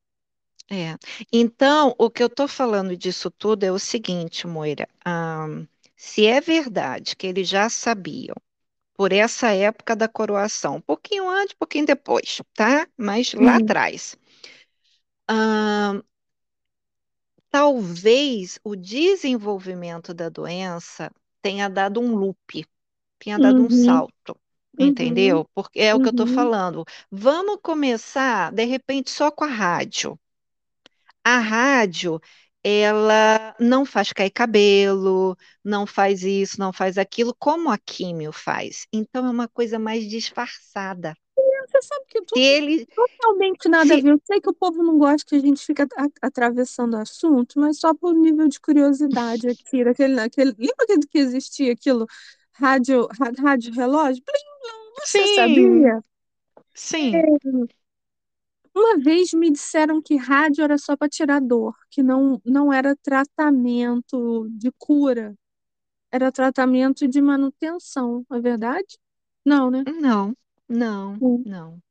[0.70, 0.96] É.
[1.32, 4.88] Então, o que eu estou falando disso tudo é o seguinte, Moira.
[5.04, 8.34] ahn, se é verdade que eles já sabiam
[8.94, 12.88] por essa época da coroação, um pouquinho antes, um pouquinho depois, tá?
[12.98, 14.16] Mas lá atrás.
[17.50, 21.10] Talvez o desenvolvimento da doença
[21.42, 22.64] tenha dado um loop,
[23.18, 24.38] tenha dado um Uhum, salto.
[24.78, 25.46] uhum, Entendeu?
[25.54, 26.84] Porque é o que eu estou uhum, falando.
[27.10, 30.18] Vamos começar, de repente, só com a rádio.
[31.24, 32.20] A rádio,
[32.64, 38.86] ela não faz cair cabelo, não faz isso, não faz aquilo, como a químio faz.
[38.92, 41.14] Então é uma coisa mais disfarçada.
[41.76, 44.12] Você sabe que tudo ele, totalmente nada a ver.
[44.12, 45.86] Eu sei que o povo não gosta que a gente fica
[46.22, 49.84] atravessando o assunto, mas só por nível de curiosidade aqui.
[49.84, 52.06] Daquele, aquele, lembra que, existia aquilo?
[52.52, 53.06] Rádio,
[53.38, 54.22] rádio relógio?
[54.24, 56.00] Plum, você sim, sabia?
[56.74, 57.12] sim,
[58.74, 62.96] Uma vez me disseram que rádio era só para tirar dor, que não, não era
[62.96, 65.34] tratamento de cura,
[66.10, 68.98] era tratamento de manutenção, é verdade?
[69.44, 69.84] Não, né?
[70.00, 70.34] não,
[70.68, 71.44] não, Sim.
[71.44, 71.82] não.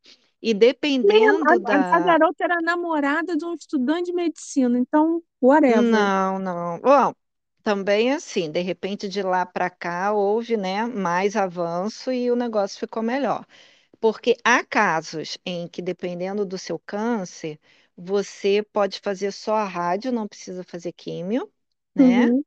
[0.41, 0.53] E
[1.01, 2.19] Nem a, dependendo a- a da.
[2.19, 6.01] garota era namorada de um estudante de medicina, então, whatever.
[6.01, 6.79] Não, não.
[6.79, 7.13] Bom,
[7.63, 12.79] também assim, de repente de lá para cá houve, né, mais avanço e o negócio
[12.79, 13.45] ficou melhor.
[14.01, 17.59] Porque há casos em que, dependendo do seu câncer,
[17.97, 21.51] você pode fazer só a rádio, não precisa fazer químio,
[21.95, 22.29] né?
[22.29, 22.43] Uhum,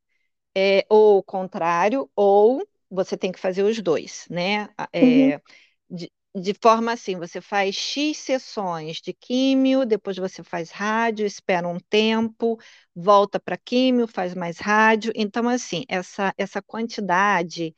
[0.55, 4.65] É, ou o contrário, ou você tem que fazer os dois, né?
[4.77, 5.41] A- uhum, é,
[5.91, 6.11] de,
[6.41, 11.79] de forma assim, você faz X sessões de químio, depois você faz rádio, espera um
[11.91, 12.59] tempo,
[12.95, 15.13] volta para químio, faz mais rádio.
[15.17, 17.75] Então, assim, essa, essa quantidade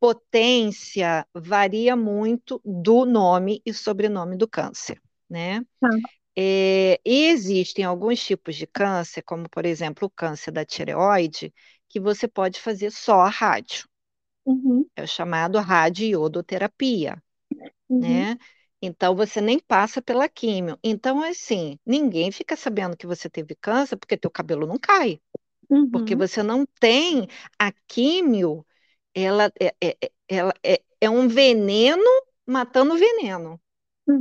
[0.00, 5.00] potência varia muito do nome e sobrenome do câncer,
[5.30, 5.64] né?
[5.80, 6.12] tá.
[6.36, 11.52] É, e existem alguns tipos de câncer, como por exemplo o câncer da tireoide,
[11.88, 13.86] que você pode fazer só a rádio,
[14.44, 17.22] Uhum, é o chamado radioiodoterapia,
[17.88, 18.38] uhum, né?
[18.82, 20.78] Então você nem passa pela químio.
[20.82, 25.20] Então, assim, ninguém fica sabendo que você teve câncer porque teu cabelo não cai,
[25.90, 28.66] porque uhum, você não tem a químio
[29.14, 32.04] ela é, é- é- ela é, é um veneno
[32.46, 33.60] matando veneno,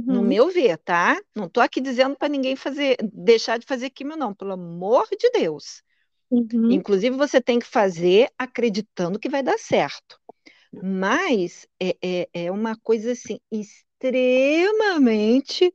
[0.07, 1.19] no uhum, meu ver, tá?
[1.35, 5.29] Não tô aqui dizendo para ninguém fazer, deixar de fazer químio, não, pelo amor de
[5.31, 5.83] Deus.
[6.29, 10.20] uhum, Inclusive, você tem que fazer acreditando que vai dar certo.
[10.79, 15.71] Mas é, é, é uma coisa assim extremamente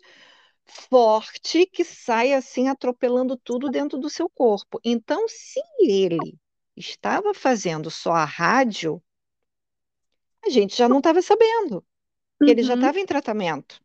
[0.66, 4.80] forte que sai assim atropelando tudo dentro do seu corpo.
[4.84, 6.38] Então, se ele
[6.76, 9.02] estava fazendo só a rádio,
[10.44, 11.84] a gente já não estava sabendo.
[12.44, 13.80] que ele já uhum, estava em tratamento.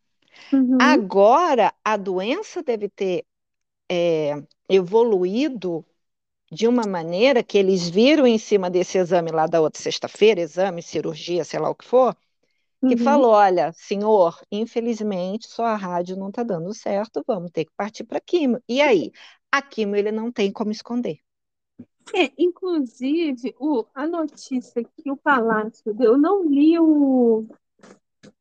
[0.51, 3.25] uhum, Agora, a doença deve ter
[3.91, 4.35] é,
[4.69, 5.85] evoluído
[6.51, 10.81] de uma maneira que eles viram em cima desse exame lá da outra sexta-feira, exame,
[10.81, 12.15] cirurgia, sei lá o que for,
[12.87, 12.97] que uhum.
[12.97, 18.03] falou: olha, senhor, infelizmente só a rádio não está dando certo, vamos ter que partir
[18.03, 18.61] para químio.
[18.67, 19.11] E aí?
[19.51, 21.19] A químio ele não tem como esconder.
[22.13, 27.45] É, inclusive, o, a notícia que o Palácio deu, eu não li o,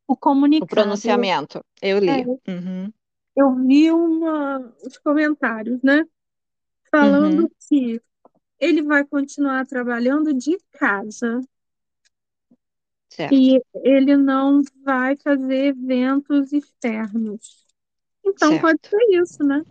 [0.07, 0.15] o
[0.59, 2.25] O comunicado, eu, pronunciamento, eu é, li.
[2.47, 2.91] Uhum,
[3.35, 6.05] eu vi uma, os comentários, né?
[6.91, 8.01] Falando uhum, que
[8.59, 11.41] ele vai continuar trabalhando de casa
[13.09, 17.65] certo, e ele não vai fazer eventos externos.
[18.25, 18.89] Então pode certo.
[18.89, 19.63] ser isso, né?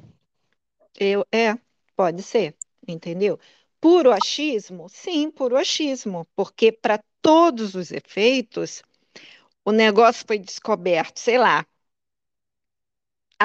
[0.98, 1.54] Eu, é,
[1.96, 2.56] pode ser,
[2.86, 3.38] entendeu?
[3.80, 4.88] Puro achismo?
[4.88, 8.82] Sim, puro achismo, porque para todos os efeitos,
[9.64, 11.66] o negócio foi descoberto, sei lá,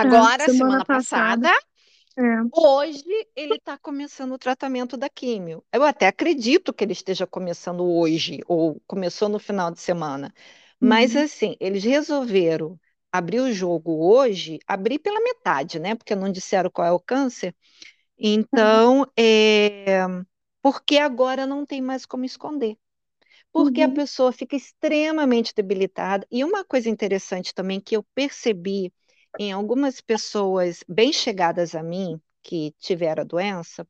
[0.02, 1.50] É, agora, semana semana passada.
[1.50, 1.50] passada,
[2.18, 2.24] É.
[2.52, 3.04] hoje
[3.36, 5.64] ele está começando o tratamento da químio.
[5.72, 10.34] Eu até acredito que ele esteja começando hoje, ou começou no final de semana.
[10.80, 12.80] Mas, Uhum, assim, eles resolveram
[13.12, 15.96] abrir o jogo hoje, abrir pela metade, né?
[15.96, 17.56] Porque não disseram qual é o câncer.
[18.18, 20.02] Então, é,
[20.62, 22.78] porque agora não tem mais como esconder.
[23.52, 26.28] Porque a uhum, pessoa fica extremamente debilitada.
[26.32, 28.94] E uma coisa interessante também que eu percebi
[29.38, 33.88] em algumas pessoas bem chegadas a mim, que tiveram a doença,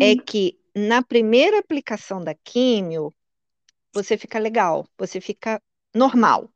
[0.00, 3.14] é uhum, que na primeira aplicação da químio,
[3.94, 5.62] você fica legal, você fica
[5.94, 6.52] normal,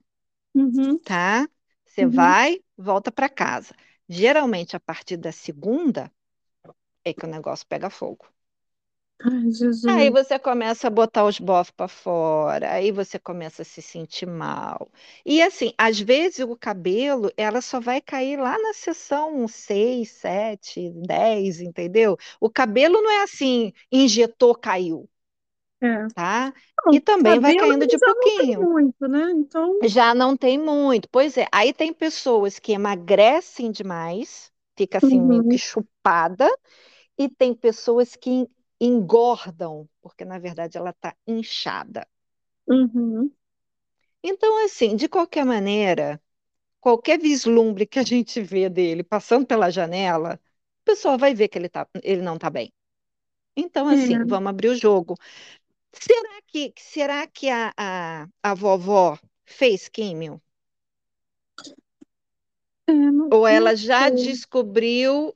[0.55, 1.49] uhum, tá?
[1.85, 3.75] Você uhum, vai, volta para casa.
[4.09, 6.13] Geralmente, a partir da segunda,
[7.05, 8.27] é que o negócio pega fogo.
[9.21, 9.51] Ai,
[9.89, 10.11] Aí Jesus.
[10.11, 14.91] você começa a botar os bofs para fora, aí você começa a se sentir mal.
[15.25, 20.91] E assim, às vezes o cabelo, ela só vai cair lá na sessão 6, 7,
[20.91, 22.17] 10, entendeu?
[22.41, 25.09] O cabelo não é assim, injetou, caiu,
[25.83, 25.87] É.
[26.15, 26.53] tá?
[26.87, 28.69] Não, E também vai caindo de já não tem pouquinho.
[28.69, 29.31] muito, né?
[29.33, 31.09] Então, Já não tem muito.
[31.11, 36.49] Pois é, aí tem pessoas que emagrecem demais, fica assim meio que uhum, chupada,
[37.19, 38.49] e tem pessoas que
[38.81, 42.07] engordam, porque na verdade ela está inchada.
[42.67, 43.33] uhum.
[44.23, 46.21] Então, assim, de qualquer maneira,
[46.81, 50.41] qualquer vislumbre que a gente vê dele passando pela janela,
[50.83, 52.73] o pessoal vai ver que ele, tá, ele não está bem.
[53.57, 55.17] Então, assim, É, vamos abrir o jogo.
[55.93, 60.43] Será que, será que a, a, a vovó fez químio?
[63.31, 65.33] Ou ela já descobriu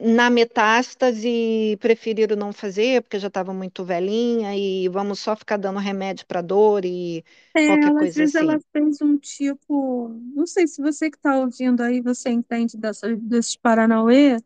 [0.00, 5.78] na metástase preferiram não fazer porque já estava muito velhinha e vamos só ficar dando
[5.78, 7.24] remédio para dor e
[7.56, 8.62] É, qualquer ela, às coisa vezes ela assim?
[8.72, 13.56] fez um tipo, não sei se você que está ouvindo aí, você entende dessa, desses
[13.56, 14.36] Paranauê,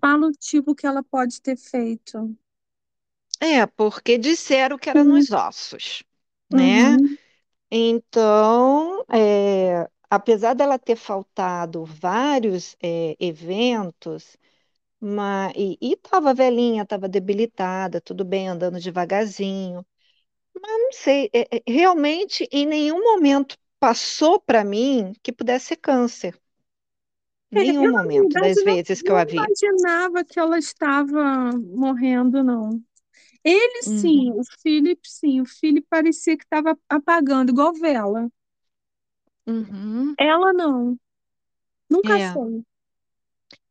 [0.00, 2.36] fala o tipo que ela pode ter feito.
[3.40, 5.04] É, porque disseram que era Sim.
[5.04, 6.02] nos ossos,
[6.50, 6.98] né?
[6.98, 7.18] Uhum.
[7.70, 14.36] Então, é, apesar dela ter faltado vários é, eventos,
[15.04, 19.84] mas, e estava velhinha, estava debilitada, tudo bem, andando devagarzinho.
[20.54, 26.40] Não sei, é, é, realmente em nenhum momento passou para mim que pudesse ser câncer.
[27.50, 29.50] Nenhum eu, momento verdade, das não, vezes que eu a não vi.
[29.50, 32.82] imaginava que ela estava morrendo, não.
[33.44, 38.28] Ele sim, Uhum, o Philip sim, o Philip parecia que estava apagando, igual vela.
[39.46, 40.16] uhum.
[40.18, 40.98] Ela não,
[41.90, 42.64] nunca É, foi.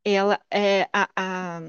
[0.05, 1.61] Ela é a, a,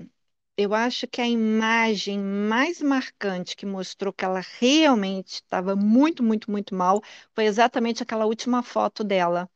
[0.56, 6.50] eu acho que a imagem mais marcante que mostrou que ela realmente estava muito, muito,
[6.50, 7.00] muito mal
[7.34, 9.50] foi exatamente aquela última foto dela,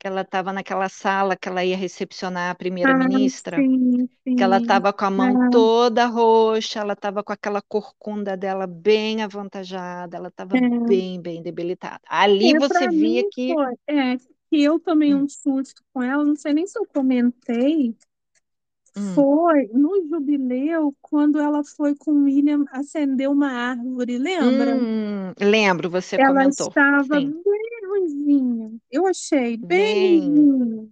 [0.00, 3.64] que ela estava naquela sala que ela ia recepcionar a Ah, primeira-ministra.
[3.64, 8.36] sim, que ela estava com a mão É, toda roxa, ela estava com aquela corcunda
[8.36, 10.60] dela bem avantajada, ela estava é.
[10.86, 12.00] bem, bem debilitada.
[12.08, 13.60] Ali É, você via mim que.
[13.86, 14.16] é,
[14.48, 17.96] que eu tomei Hum, um susto com ela, não sei nem se eu comentei,
[18.94, 24.80] hum, foi no jubileu, quando ela foi com o William acender uma árvore, lembra?
[24.80, 26.76] hum, lembro, você Ela comentou.
[26.76, 30.88] estava Sim, bem ruinzinha, eu achei, bem bem, ruinzinha.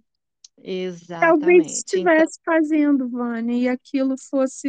[1.17, 1.99] Talvez exatamente.
[1.99, 4.67] Então, estivesse fazendo, Vânia, e aquilo fosse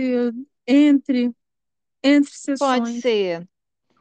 [0.67, 1.33] entre,
[2.03, 2.91] entre pode sessões.
[2.91, 3.49] ser,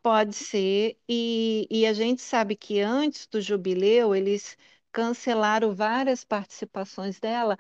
[0.04, 1.00] pode ser.
[1.10, 4.58] E, e a gente sabe que antes do jubileu, eles
[4.92, 7.58] cancelaram várias participações dela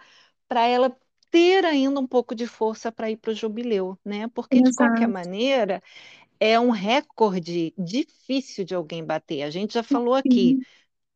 [0.47, 0.97] para ela
[1.31, 4.27] ter ainda um pouco de força para ir para o jubileu, né?
[4.29, 5.09] Porque de qualquer Exato.
[5.09, 5.81] maneira
[6.39, 9.43] é um recorde difícil de alguém bater.
[9.43, 10.65] A gente já falou aqui, Sim.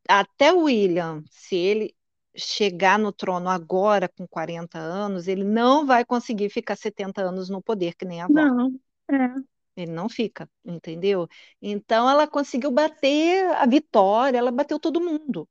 [0.10, 1.95] até o William, se ele
[2.36, 7.62] chegar no trono agora com 40 anos, ele não vai conseguir ficar 70 anos no
[7.63, 8.52] poder, que nem a avó.
[8.52, 9.15] Não, é,
[9.76, 11.28] Ele não fica, entendeu?
[11.62, 15.49] Então ela conseguiu bater a vitória, ela bateu todo mundo.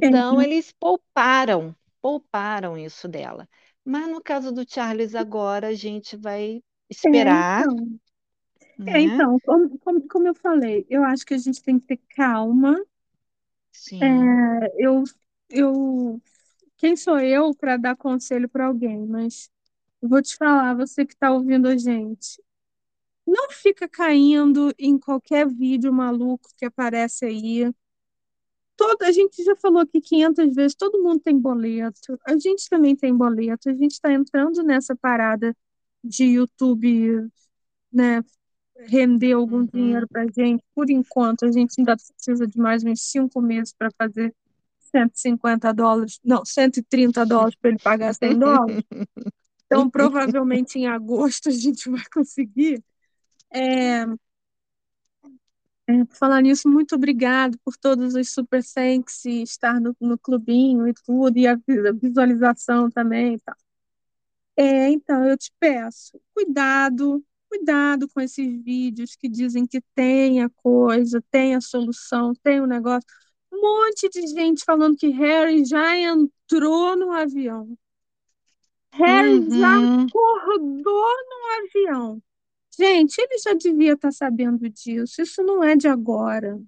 [0.00, 3.48] é, Então, eles pouparam, pouparam isso dela.
[3.82, 7.98] Mas no caso do Charles, agora a gente vai é, esperar, então.
[8.86, 9.00] É, né?
[9.00, 12.78] então, como, como, como eu falei, eu acho que a gente tem que ter calma.
[12.78, 12.84] É,
[13.72, 14.02] Sim.
[14.76, 15.02] eu,
[15.48, 16.20] eu,
[16.76, 19.06] quem sou eu para dar conselho para alguém?
[19.06, 19.50] Mas
[20.02, 22.38] vou te falar, você que está ouvindo a gente,
[23.26, 27.72] não fica caindo em qualquer vídeo maluco que aparece aí.
[28.76, 32.18] Todo, a gente já falou aqui 500 vezes, todo mundo tem boleto.
[32.26, 33.70] A gente também tem boleto.
[33.70, 35.56] A gente está entrando nessa parada
[36.02, 37.28] de YouTube,
[37.92, 38.22] né?
[38.76, 40.08] render algum dinheiro Uhum.
[40.08, 40.62] para a gente.
[40.74, 44.34] Por enquanto, a gente ainda precisa de mais uns cinco meses para fazer
[44.90, 48.84] 150 dólares, não, 130 dólares para ele pagar 100 dólares.
[49.66, 52.82] Então, provavelmente em agosto a gente vai conseguir.
[53.52, 54.04] É,
[55.86, 60.18] é, por falar nisso, muito obrigado por todos os super thanks e estar no, no
[60.18, 63.34] clubinho e tudo, e a vi- a visualização também.
[63.34, 63.56] e tal.
[64.56, 70.48] É, então, eu te peço, cuidado, cuidado com esses vídeos que dizem que tem a
[70.50, 73.06] coisa, tem a solução, tem o negócio.
[73.52, 77.76] Um monte de gente falando que Harry já entrou no avião.
[78.92, 80.06] Harry já Uhum.
[80.06, 82.22] acordou no avião.
[82.78, 85.22] Gente, ele já devia estar sabendo disso.
[85.22, 86.58] Isso não é de agora.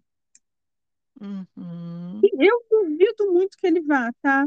[1.21, 2.21] Uhum.
[2.23, 4.47] E eu duvido muito que ele vá, tá?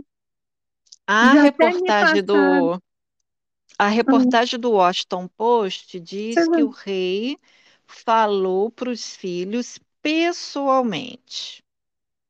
[1.08, 2.80] A Já reportagem do
[3.80, 7.38] A reportagem do Washington Post diz que o rei
[7.88, 11.64] falou para os filhos pessoalmente.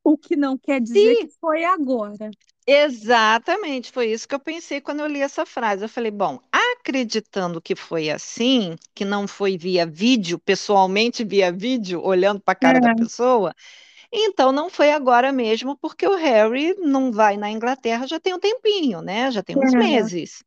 [0.04, 2.30] O que não quer dizer que Se foi agora.
[2.66, 5.84] exatamente foi isso que eu pensei quando eu li essa frase.
[5.84, 6.40] Eu falei, bom,
[6.80, 12.56] acreditando que foi assim, que não foi via vídeo, pessoalmente via vídeo, olhando para a
[12.56, 13.54] cara da É, pessoa,
[14.12, 18.40] então não foi agora mesmo, porque o Harry não vai na Inglaterra já tem um
[18.40, 19.30] tempinho, né?
[19.32, 19.74] Já tem uns é.
[19.74, 20.42] meses.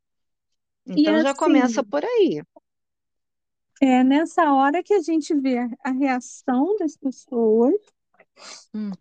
[0.96, 2.42] E Então já começa assim, por aí.
[3.80, 7.74] é nessa hora que a gente vê a reação das pessoas.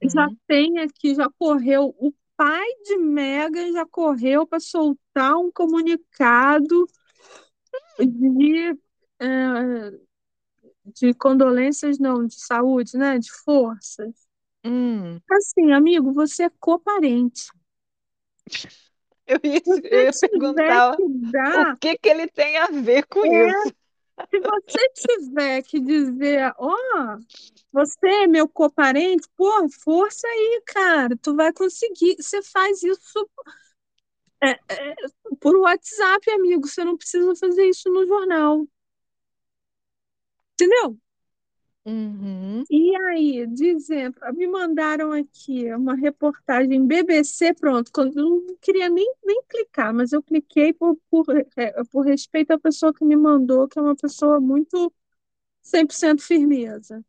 [0.03, 5.51] Já Uhum, tem aqui, já correu, o pai de Meghan já correu para soltar um
[5.51, 6.85] comunicado
[7.99, 8.77] de,
[9.19, 9.99] eh,
[10.85, 13.17] de condolências, não, de saúde, né?
[13.17, 14.13] De forças.
[14.65, 15.19] hum.
[15.31, 17.47] Assim, amigo, você é coparente.
[19.25, 23.25] Eu ia, eu ia perguntar que o dar, que que ele tem a ver com
[23.25, 23.73] é, isso.
[24.29, 27.17] se você tiver que dizer, ó,
[27.71, 32.17] você é meu coparente, pô, força aí, cara, tu vai conseguir.
[32.19, 33.29] Você faz isso
[34.43, 34.95] é, é,
[35.39, 36.67] por WhatsApp, amigo.
[36.67, 38.67] Você não precisa fazer isso no jornal,
[40.53, 40.97] entendeu?
[41.85, 48.89] Uhum, E aí, dizendo, me mandaram aqui uma reportagem BBC, pronto, quando eu não queria
[48.89, 51.25] nem, nem clicar, mas eu cliquei por, por,
[51.57, 54.91] é, por respeito à pessoa que me mandou, que é uma pessoa muito
[55.63, 57.03] 100% firmeza.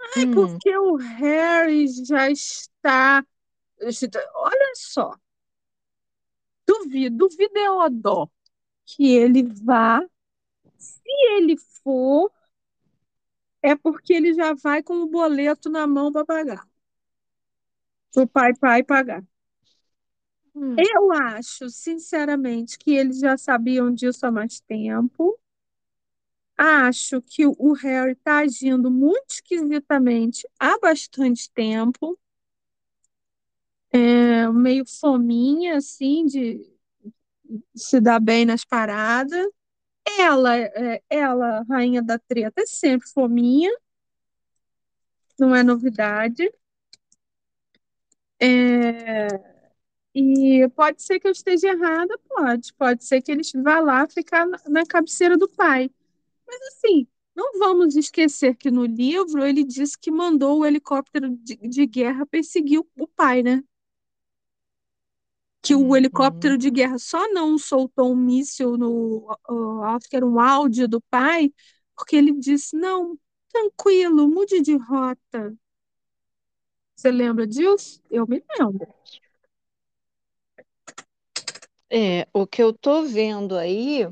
[0.00, 3.24] Ai, hum, porque o Harry já está.
[4.34, 5.14] Olha só,
[6.66, 8.28] duvido, duvido é o dó
[8.86, 10.00] que ele vá.
[10.78, 11.02] Se
[11.36, 12.32] ele for,
[13.62, 16.66] é porque ele já vai com o boleto na mão para pagar.
[18.20, 19.22] O pai, pai pagar.
[20.54, 25.38] hum, Eu acho, sinceramente, que eles já sabiam disso há mais tempo.
[26.58, 32.18] Acho que o Harry está agindo muito esquisitamente há bastante tempo.
[33.92, 36.60] É meio fominha, assim, de
[37.74, 39.46] se dar bem nas paradas.
[40.18, 43.70] Ela, é, ela, rainha da treta, é sempre fominha,
[45.38, 46.50] não é novidade.
[48.40, 49.28] É,
[50.14, 52.72] e pode ser que eu esteja errada, pode.
[52.74, 55.90] Pode ser que eles vá lá ficar na, cabeceira do pai.
[56.46, 61.56] Mas assim, não vamos esquecer que no livro ele disse que mandou o helicóptero de,
[61.56, 63.62] de guerra perseguir o pai, né?
[65.66, 66.58] Que o helicóptero uhum.
[66.58, 69.26] de guerra só não soltou um míssil no,
[69.84, 71.52] acho que era um áudio do pai,
[71.96, 73.18] porque ele disse, não,
[73.52, 75.52] tranquilo, mude de rota.
[76.94, 78.00] Você lembra disso?
[78.08, 78.86] Eu me lembro.
[81.90, 84.06] É, o que eu tô vendo aí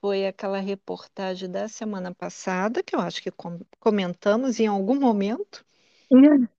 [0.00, 5.64] foi aquela reportagem da semana passada, que eu acho que com- comentamos em algum momento,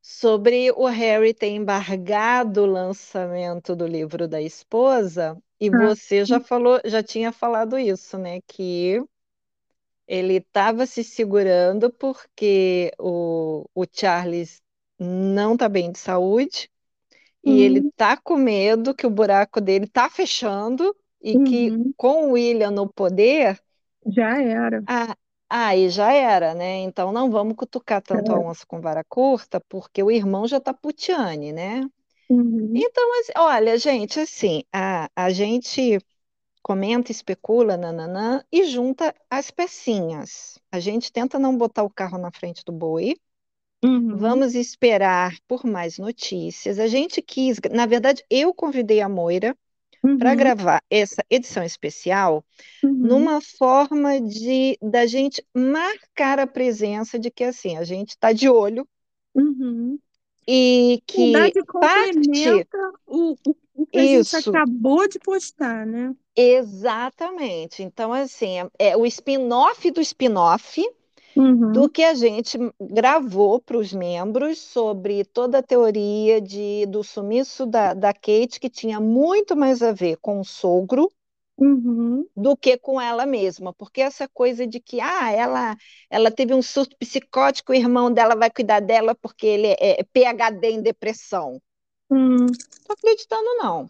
[0.01, 6.39] sobre o Harry ter embargado o lançamento do livro da esposa, e Ah, você já
[6.39, 8.41] falou, já tinha falado isso, né?
[8.47, 9.01] Que
[10.07, 14.61] ele estava se segurando porque o, o Charles
[14.99, 16.69] não está bem de saúde
[17.43, 21.93] e ele Sim, tá com medo que o buraco dele tá fechando e que uhum,
[21.97, 23.59] com o William no poder,
[24.05, 24.83] já era.
[24.87, 25.15] ah,
[25.53, 26.77] aí já era, né?
[26.79, 30.73] Então não vamos cutucar tanto a onça com vara curta, porque o irmão já tá
[30.73, 31.81] putiane, né?
[32.29, 35.99] Uhum, Então, assim, olha, gente, assim, a, a gente
[36.63, 40.59] comenta, especula, nananã, e junta as pecinhas.
[40.71, 43.15] A gente tenta não botar o carro na frente do boi,
[43.83, 46.79] uhum, Vamos esperar por mais notícias.
[46.79, 49.57] A gente quis, na verdade, eu convidei a Moira
[50.17, 52.43] para uhum, gravar essa edição especial
[52.83, 58.33] uhum, numa forma de da gente marcar a presença de que assim, a gente está
[58.33, 58.85] de olho
[59.33, 59.97] uhum.
[60.45, 62.67] e que verdade, parte
[63.07, 63.35] o,
[63.75, 66.13] o, que a gente isso, acabou de postar, né?
[66.35, 67.81] exatamente.
[67.81, 70.83] Então, assim, é, é o spin-off do spin-off
[71.67, 77.03] do Uhum, que a gente gravou para os membros sobre toda a teoria de, do
[77.03, 81.11] sumiço da, da Kate, que tinha muito mais a ver com o sogro
[81.57, 85.75] uhum, do que com ela mesma, porque essa coisa de que ah, ela,
[86.09, 90.03] ela teve um surto psicótico, o irmão dela vai cuidar dela porque ele é, é
[90.03, 91.61] PhD em depressão.
[92.09, 92.57] uhum.
[92.85, 93.89] Tô acreditando, não.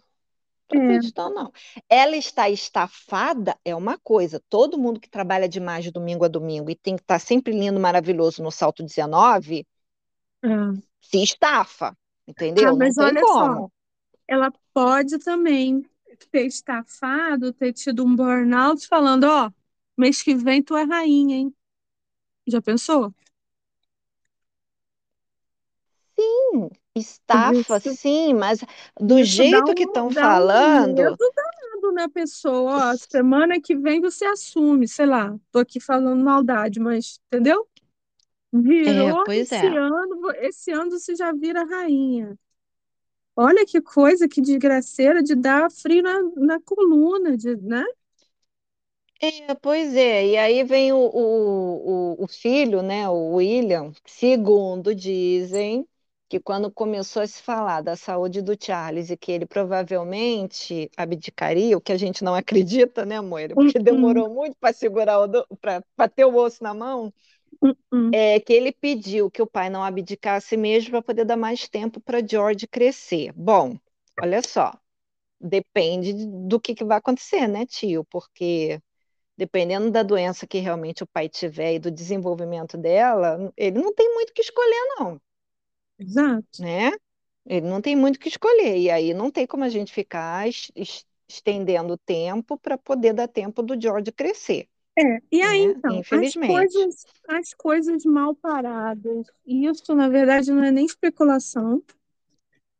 [0.68, 1.52] Tô É, acreditando, não.
[1.88, 4.40] Ela está estafada é uma coisa.
[4.48, 7.78] Todo mundo que trabalha demais de domingo a domingo e tem que estar sempre lindo,
[7.80, 9.66] maravilhoso no salto 19,
[10.42, 10.84] é.
[11.00, 11.96] se estafa,
[12.62, 12.76] Ah, entendeu?
[12.76, 13.70] Não mas tem olha só, como.
[14.28, 15.84] ela pode também.
[16.32, 19.50] ter estafado, ter tido um burnout, falando, ó,
[19.98, 21.54] mês que vem tu é rainha, hein?
[22.48, 23.14] Já pensou?
[26.16, 28.60] Sim, estafa, Isso, sim, mas
[29.00, 32.92] do jeito que um, estão dá um falando, medo danado na pessoa.
[32.92, 37.68] Ó, semana que vem você assume, sei lá, tô aqui falando maldade, mas entendeu?
[38.82, 39.76] é, Virou pois esse é.
[39.76, 42.38] ano, esse ano você já vira rainha.
[43.36, 47.84] Olha que coisa, que desgraceira de dar frio na, na coluna, de, né?
[49.20, 54.94] É, pois é, e aí vem o, o, o, o filho, né, o William, segundo
[54.94, 55.88] dizem,
[56.34, 61.76] que quando começou a se falar da saúde do Charles e que ele provavelmente abdicaria,
[61.76, 63.56] o que a gente não acredita, né, Moira?
[63.56, 65.28] Hum, Porque hum, demorou muito para segurar o
[65.60, 67.12] para ter o osso na mão,
[67.90, 71.68] hum, é que ele pediu que o pai não abdicasse mesmo para poder dar mais
[71.68, 73.32] tempo para George crescer.
[73.34, 73.76] Bom,
[74.20, 74.72] olha só,
[75.40, 78.04] depende do que, que vai acontecer, né, tio?
[78.06, 78.80] Porque
[79.36, 84.12] dependendo da doença que realmente o pai tiver e do desenvolvimento dela, ele não tem
[84.14, 85.20] muito o que escolher, não,
[86.06, 86.58] Exato.
[86.58, 86.92] né?
[87.46, 88.78] Ele não tem muito o que escolher.
[88.78, 93.12] E aí não tem como a gente ficar es- es- estendendo o tempo para poder
[93.14, 95.76] dar tempo do George crescer, É, e aí né?
[95.76, 96.36] então, as Infelizmente.
[96.36, 101.82] coisas, as coisas mal paradas, e isso na verdade não é nem especulação,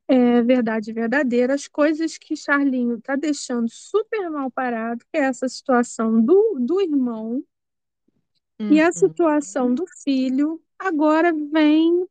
[0.07, 5.47] é verdade verdadeira, as coisas que Charlinho tá deixando super mal parado, que é essa
[5.49, 7.43] situação do, do irmão
[8.69, 12.05] e a situação Uhum, do filho, agora vem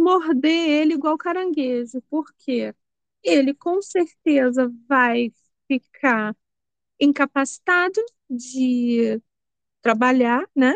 [0.00, 2.74] morder ele igual caranguejo, porque
[3.22, 5.32] ele com certeza vai
[5.68, 6.36] ficar
[6.98, 9.20] incapacitado de
[9.82, 10.74] trabalhar, né?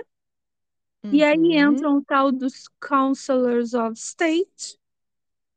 [1.12, 1.98] E aí entra uhum.
[1.98, 4.78] um tal dos Counselors of State,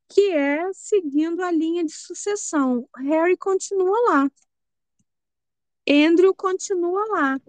[0.10, 2.88] que é seguindo a linha de sucessão.
[2.98, 4.32] Harry continua lá,
[5.88, 7.40] Andrew continua lá.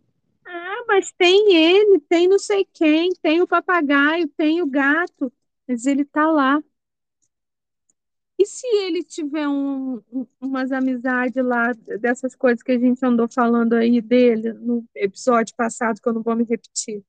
[0.47, 5.33] Ah, mas tem ele, tem não sei quem, tem o papagaio, tem o gato,
[5.69, 6.61] mas ele tá lá.
[8.39, 13.29] E se ele tiver um, um- umas amizades lá, dessas coisas que a gente andou
[13.29, 17.03] falando aí dele no episódio passado, que eu não vou me repetir?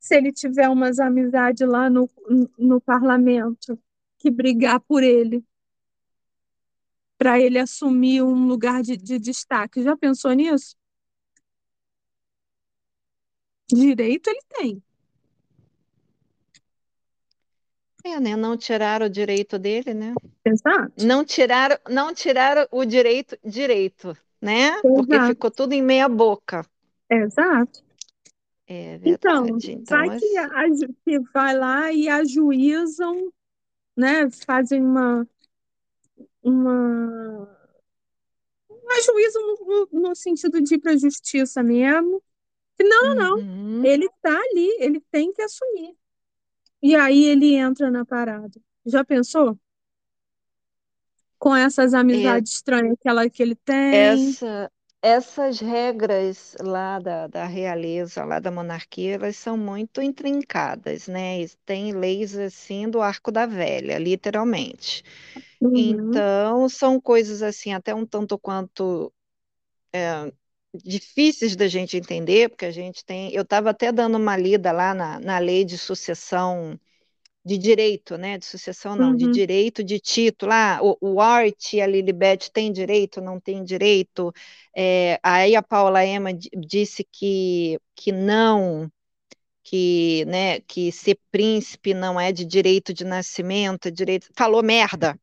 [0.00, 2.10] Se ele tiver umas amizades lá no,
[2.58, 3.78] no parlamento
[4.18, 5.44] que brigar por ele,
[7.16, 9.82] para ele assumir um lugar de, de destaque.
[9.82, 10.76] Já pensou nisso?
[13.72, 14.82] Direito ele tem.
[18.04, 18.36] É, né?
[18.36, 20.14] Não tiraram o direito dele, né?
[20.44, 24.80] Exato, Não tiraram, não tiraram o direito direito, né?
[24.82, 26.64] Porque exato, ficou tudo em meia boca.
[27.10, 27.82] exato.
[28.66, 29.46] É Então.
[29.46, 30.50] Então, vai que, a,
[31.04, 33.32] que vai lá e ajuizam,
[33.96, 34.30] né?
[34.46, 35.26] Fazem uma,
[36.42, 37.48] uma,
[38.70, 39.38] um ajuízo
[39.92, 42.22] no, no, sentido de ir para a justiça mesmo.
[42.80, 43.36] Não, não, não.
[43.38, 43.84] uhum.
[43.84, 45.96] Ele está ali, ele tem que assumir.
[46.82, 48.60] E aí ele entra na parada.
[48.86, 49.58] Já pensou?
[51.38, 54.36] Com essas É, amizades estranhas que, ela, que ele tem.
[54.36, 54.70] essa,
[55.02, 61.42] essas regras lá da, da realeza, lá da monarquia, elas são muito intrincadas, né?
[61.42, 65.02] E Tem leis assim do arco da velha, literalmente.
[65.60, 69.12] Uhum, Então, são coisas assim, até um tanto quanto
[70.74, 73.32] difíceis da gente entender, porque a gente tem.
[73.34, 76.78] Eu estava até dando uma lida lá na, na lei de sucessão
[77.44, 78.38] de direito, né?
[78.38, 80.52] De sucessão não, de uhum, direito de título.
[80.52, 84.32] Ah, o, o Art e a Lilibet têm direito, não têm direito.
[84.76, 88.90] É, aí a Paula Emma di- disse que, que não,
[89.64, 94.28] que, né, que ser príncipe não é de direito de nascimento, é direito.
[94.36, 95.18] Falou merda,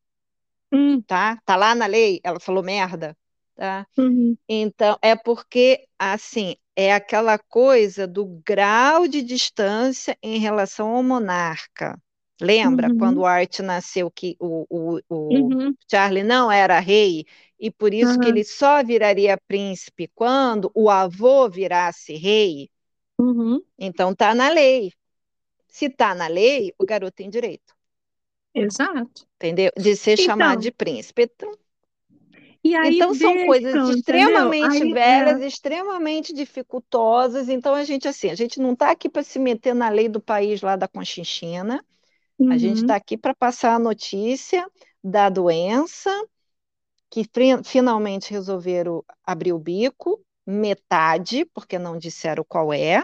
[0.72, 1.40] uhum, tá?
[1.44, 3.16] Tá lá na lei, ela falou merda,
[3.56, 3.86] tá?
[3.96, 11.02] uhum, Então, é porque, assim, é aquela coisa do grau de distância em relação ao
[11.02, 12.00] monarca.
[12.40, 17.26] Lembra quando uhum, o Art nasceu que o, o, o uhum, Charlie não era rei
[17.58, 22.70] e por isso que ele só viraria príncipe quando o avô virasse rei?
[23.18, 23.62] uhum.
[23.78, 24.92] Então tá na lei.
[25.68, 27.74] Se tá na lei, o garoto tem direito,
[28.54, 29.26] Exato.
[29.36, 29.70] entendeu?
[29.78, 31.22] De ser chamado de Então, príncipe.
[31.24, 31.52] Então,
[32.82, 34.54] Então são coisas deixam, entendeu?
[34.54, 37.48] extremamente Aí, é, velhas, extremamente dificultosas.
[37.48, 40.20] Então a gente assim, a gente não está aqui para se meter na lei do
[40.20, 41.84] país lá da Conchinchina.
[42.48, 44.66] A gente uhum, está aqui para passar a notícia
[45.04, 46.10] da doença
[47.10, 47.24] que
[47.64, 53.02] finalmente resolveram abrir o bico, metade, porque não disseram qual é.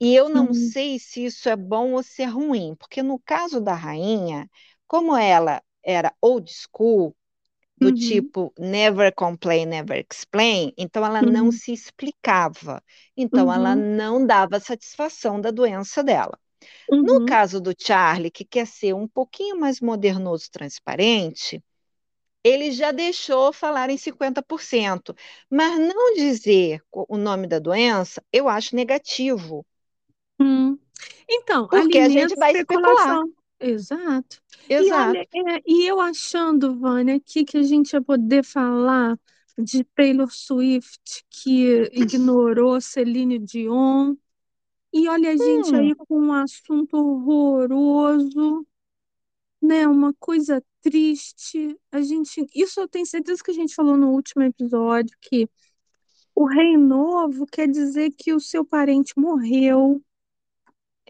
[0.00, 3.18] E eu não uhum, sei se isso é bom ou se é ruim, porque no
[3.20, 4.50] caso da rainha,
[4.86, 7.16] como ela era old school,
[7.80, 7.92] do Uhum.
[7.92, 11.52] tipo never complain, never explain, então ela não Uhum.
[11.52, 12.82] se explicava,
[13.16, 13.76] então ela Uhum.
[13.76, 16.38] não dava satisfação da doença dela.
[17.02, 17.24] No Uhum.
[17.24, 21.62] caso do Charlie, que quer ser um pouquinho mais modernoso, transparente,
[22.44, 25.14] ele já deixou falar em 50%,
[25.50, 29.64] mas não dizer o nome da doença, eu acho negativo,
[30.40, 30.78] Hum.
[31.28, 33.18] Então, porque a gente vai especular.
[33.60, 34.42] Exato.
[34.78, 35.28] E olha, Exato.
[35.34, 39.18] é, e eu achando, Vânia, aqui que a gente ia poder falar
[39.58, 44.14] de Taylor Swift que ignorou Celine Dion.
[44.92, 48.66] E olha a gente Hum, aí com um assunto horroroso,
[49.62, 49.86] né?
[49.88, 51.76] Uma coisa triste.
[51.92, 55.48] A gente, isso eu tenho certeza que a gente falou no último episódio, que
[56.34, 60.02] o rei novo quer dizer que o seu parente morreu.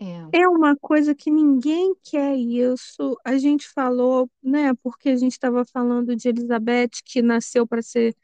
[0.01, 0.33] É.
[0.33, 3.19] É uma coisa que ninguém quer isso.
[3.25, 4.75] A gente falou, né?
[4.83, 8.17] Porque a gente estava falando de Elizabeth, que nasceu para ser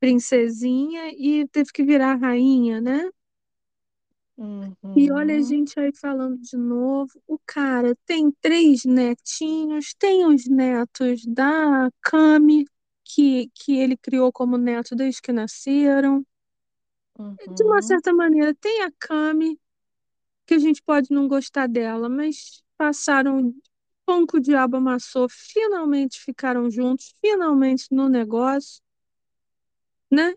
[0.00, 3.10] princesinha e teve que virar rainha, né?
[4.94, 7.10] E olha a Uhum, gente aí falando de novo.
[7.26, 12.64] O cara tem três netinhos, tem os netos da Cami,
[13.04, 16.24] que, que ele criou como neto desde que nasceram.
[17.56, 19.58] De uma uhum, certa maneira, tem a Cami,
[20.50, 23.54] que a gente pode não gostar dela, mas passaram
[24.04, 28.82] pão que o diabo amassou, finalmente ficaram juntos, finalmente no negócio,
[30.10, 30.34] né?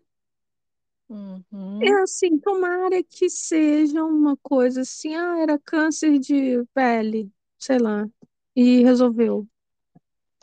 [1.10, 2.04] É uhum.
[2.04, 8.08] assim, tomara que seja uma coisa assim, ah, era câncer de pele, sei lá,
[8.56, 9.48] e resolveu.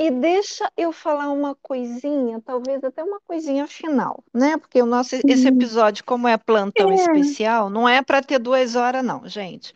[0.01, 4.57] E deixa eu falar uma coisinha, talvez até uma coisinha final, né?
[4.57, 8.39] Porque o nosso esse Hum, episódio, como é plantão É, especial, não é para ter
[8.39, 9.75] duas horas, não, gente.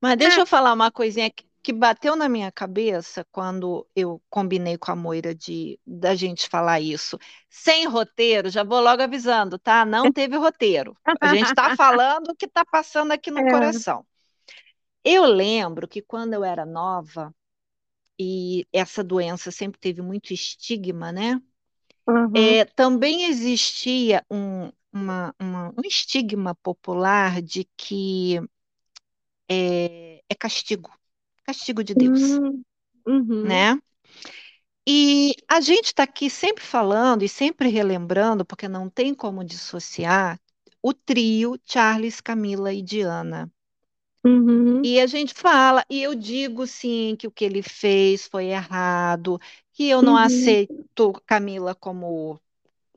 [0.00, 4.22] Mas deixa é, eu falar uma coisinha que, que bateu na minha cabeça quando eu
[4.30, 7.18] combinei com a Moira de da gente falar isso.
[7.50, 9.84] Sem roteiro, já vou logo avisando, tá?
[9.84, 10.96] Não teve roteiro.
[11.20, 14.04] A gente está falando o que está passando aqui no é, coração.
[15.04, 17.34] Eu lembro que quando eu era nova,
[18.22, 21.40] e essa doença sempre teve muito estigma, né?
[22.06, 28.40] aham, É, também existia um, uma- uma- um estigma popular de que
[29.48, 30.90] é, é castigo,
[31.44, 32.64] castigo de Deus, hum,
[33.06, 33.78] uhum, né?
[34.86, 40.40] E a gente está aqui sempre falando e sempre relembrando, porque não tem como dissociar,
[40.82, 43.50] o trio Charles, Camila e Diana.
[44.24, 48.46] Uhum, E a gente fala, e eu digo sim que o que ele fez foi
[48.46, 49.38] errado,
[49.72, 52.40] que eu não uhum, aceito Camila como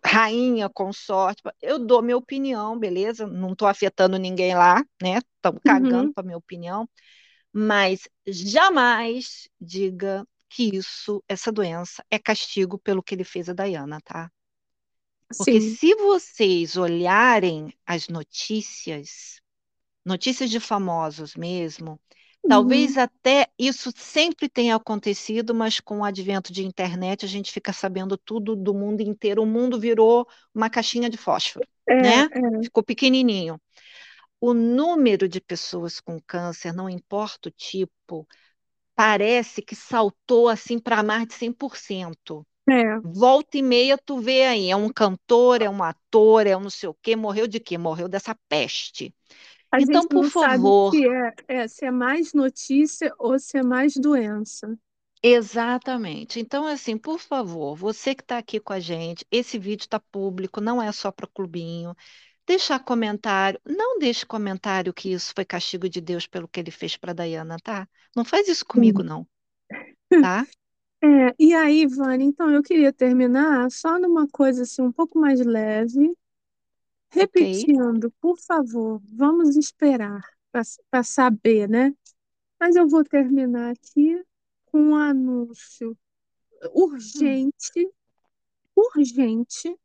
[0.05, 1.43] rainha, consorte.
[1.61, 3.27] Eu dou minha opinião, beleza?
[3.27, 5.19] Não estou afetando ninguém lá, né?
[5.19, 6.89] Estamos cagando uhum, para minha opinião,
[7.53, 13.99] mas jamais diga que isso, essa doença, é castigo pelo que ele fez a Diana,
[14.03, 14.31] tá?
[15.37, 19.39] Porque sim, se vocês olharem as notícias,
[20.05, 21.99] notícias de famosos mesmo,
[22.43, 27.51] uhum, talvez até isso sempre tenha acontecido, mas com o advento de internet a gente
[27.51, 29.43] fica sabendo tudo do mundo inteiro.
[29.43, 32.29] O mundo virou uma caixinha de fósforo, é, né?
[32.31, 33.59] é, Ficou pequenininho.
[34.39, 38.27] O número de pessoas com câncer, não importa o tipo,
[38.95, 42.45] parece que saltou assim para mais de 100%.
[42.69, 43.01] é.
[43.03, 46.69] Volta e meia tu vê aí, é um cantor, é um ator, é um não
[46.71, 47.77] sei o quê, morreu de quê?
[47.77, 49.15] Morreu dessa peste.
[49.75, 53.37] A Então, gente por não sabe favor, se é, é, se é mais notícia ou
[53.39, 54.77] se é mais doença.
[55.23, 56.39] exatamente.
[56.39, 60.61] Então, assim, por favor, você que está aqui com a gente, esse vídeo está público,
[60.61, 61.95] não é só para o clubinho.
[62.47, 66.97] Deixar comentário, não deixe comentário que isso foi castigo de Deus pelo que ele fez
[66.97, 67.87] para Diana, tá?
[68.15, 69.03] Não faz isso comigo, Sim.
[69.03, 69.27] não,
[70.19, 70.47] tá?
[71.03, 75.39] É, e aí, Vânia, então eu queria terminar só numa coisa assim um pouco mais
[75.45, 76.15] leve,
[77.15, 80.21] Repetindo, por favor, vamos esperar
[80.91, 81.93] para saber, né?
[82.59, 84.21] Mas eu vou terminar aqui
[84.65, 85.97] com um anúncio
[86.73, 87.89] urgente,
[88.75, 89.77] urgente,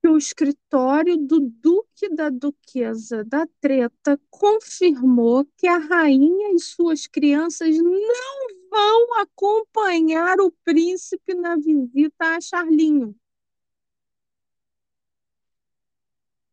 [0.00, 7.08] que o escritório do Duque da Duquesa da Treta confirmou que a rainha e suas
[7.08, 13.16] crianças não vão acompanhar o príncipe na visita a Charlinho.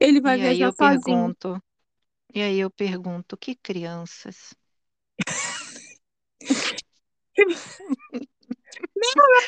[0.06, 1.36] Ele vai E aí viajar eu sozinho.
[1.36, 1.62] pergunto,
[2.34, 4.56] e aí eu pergunto, que crianças?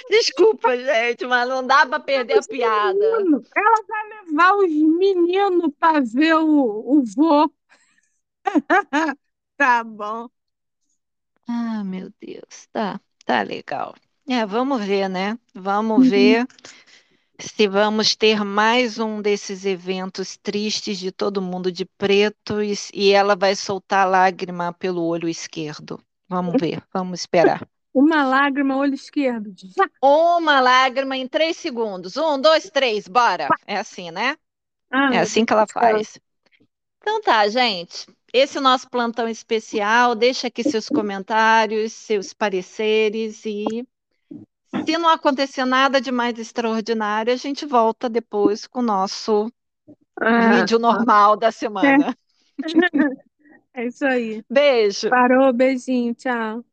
[0.10, 3.06] Desculpa, gente, mas não dá para perder a piada.
[3.56, 7.52] Ela vai levar os meninos para ver o, o vô.
[9.58, 10.30] Tá bom.
[11.48, 13.96] Ah, meu Deus, tá, tá legal.
[14.30, 15.38] É, vamos ver, né?
[15.54, 16.10] Vamos Uhum.
[16.10, 16.48] ver.
[17.40, 23.12] Se vamos ter mais um desses eventos tristes de todo mundo de preto e, e
[23.12, 26.00] ela vai soltar lágrima pelo olho esquerdo.
[26.28, 27.68] Vamos ver, vamos esperar.
[27.94, 29.54] Uma lágrima, olho esquerdo.
[30.02, 32.16] Uma lágrima em três segundos.
[32.16, 33.48] Um, dois, três, bora.
[33.66, 34.36] É assim, né?
[34.92, 36.20] Ah, é assim que ela faz.
[37.02, 38.06] Então tá, gente.
[38.32, 40.14] Esse é o nosso plantão especial.
[40.14, 43.66] Deixa aqui seus comentários, seus pareceres e
[44.86, 49.52] se não acontecer nada de mais extraordinário, a gente volta depois com o nosso
[50.20, 52.16] ah, vídeo normal da semana.
[53.74, 53.82] É.
[53.82, 54.44] é isso aí.
[54.50, 55.10] Beijo.
[55.10, 56.64] Parou, beijinho, tchau.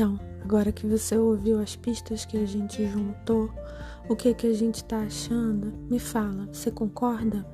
[0.00, 3.50] Então, agora que você ouviu as pistas que a gente juntou,
[4.08, 5.74] o que que a gente está achando?
[5.90, 7.46] Me fala, você concorda?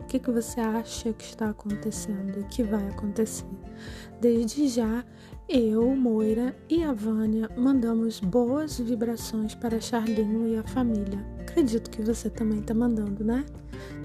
[0.00, 3.44] O que que você acha que está acontecendo e que vai acontecer?
[4.18, 5.04] Desde já,
[5.46, 11.22] eu, Moira e a Vânia mandamos boas vibrações para Charlinho e a família.
[11.40, 13.44] Acredito que você também está mandando, né?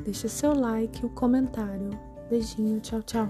[0.03, 1.91] Deixa seu like e o comentário.
[2.29, 3.29] Beijinho, tchau, tchau.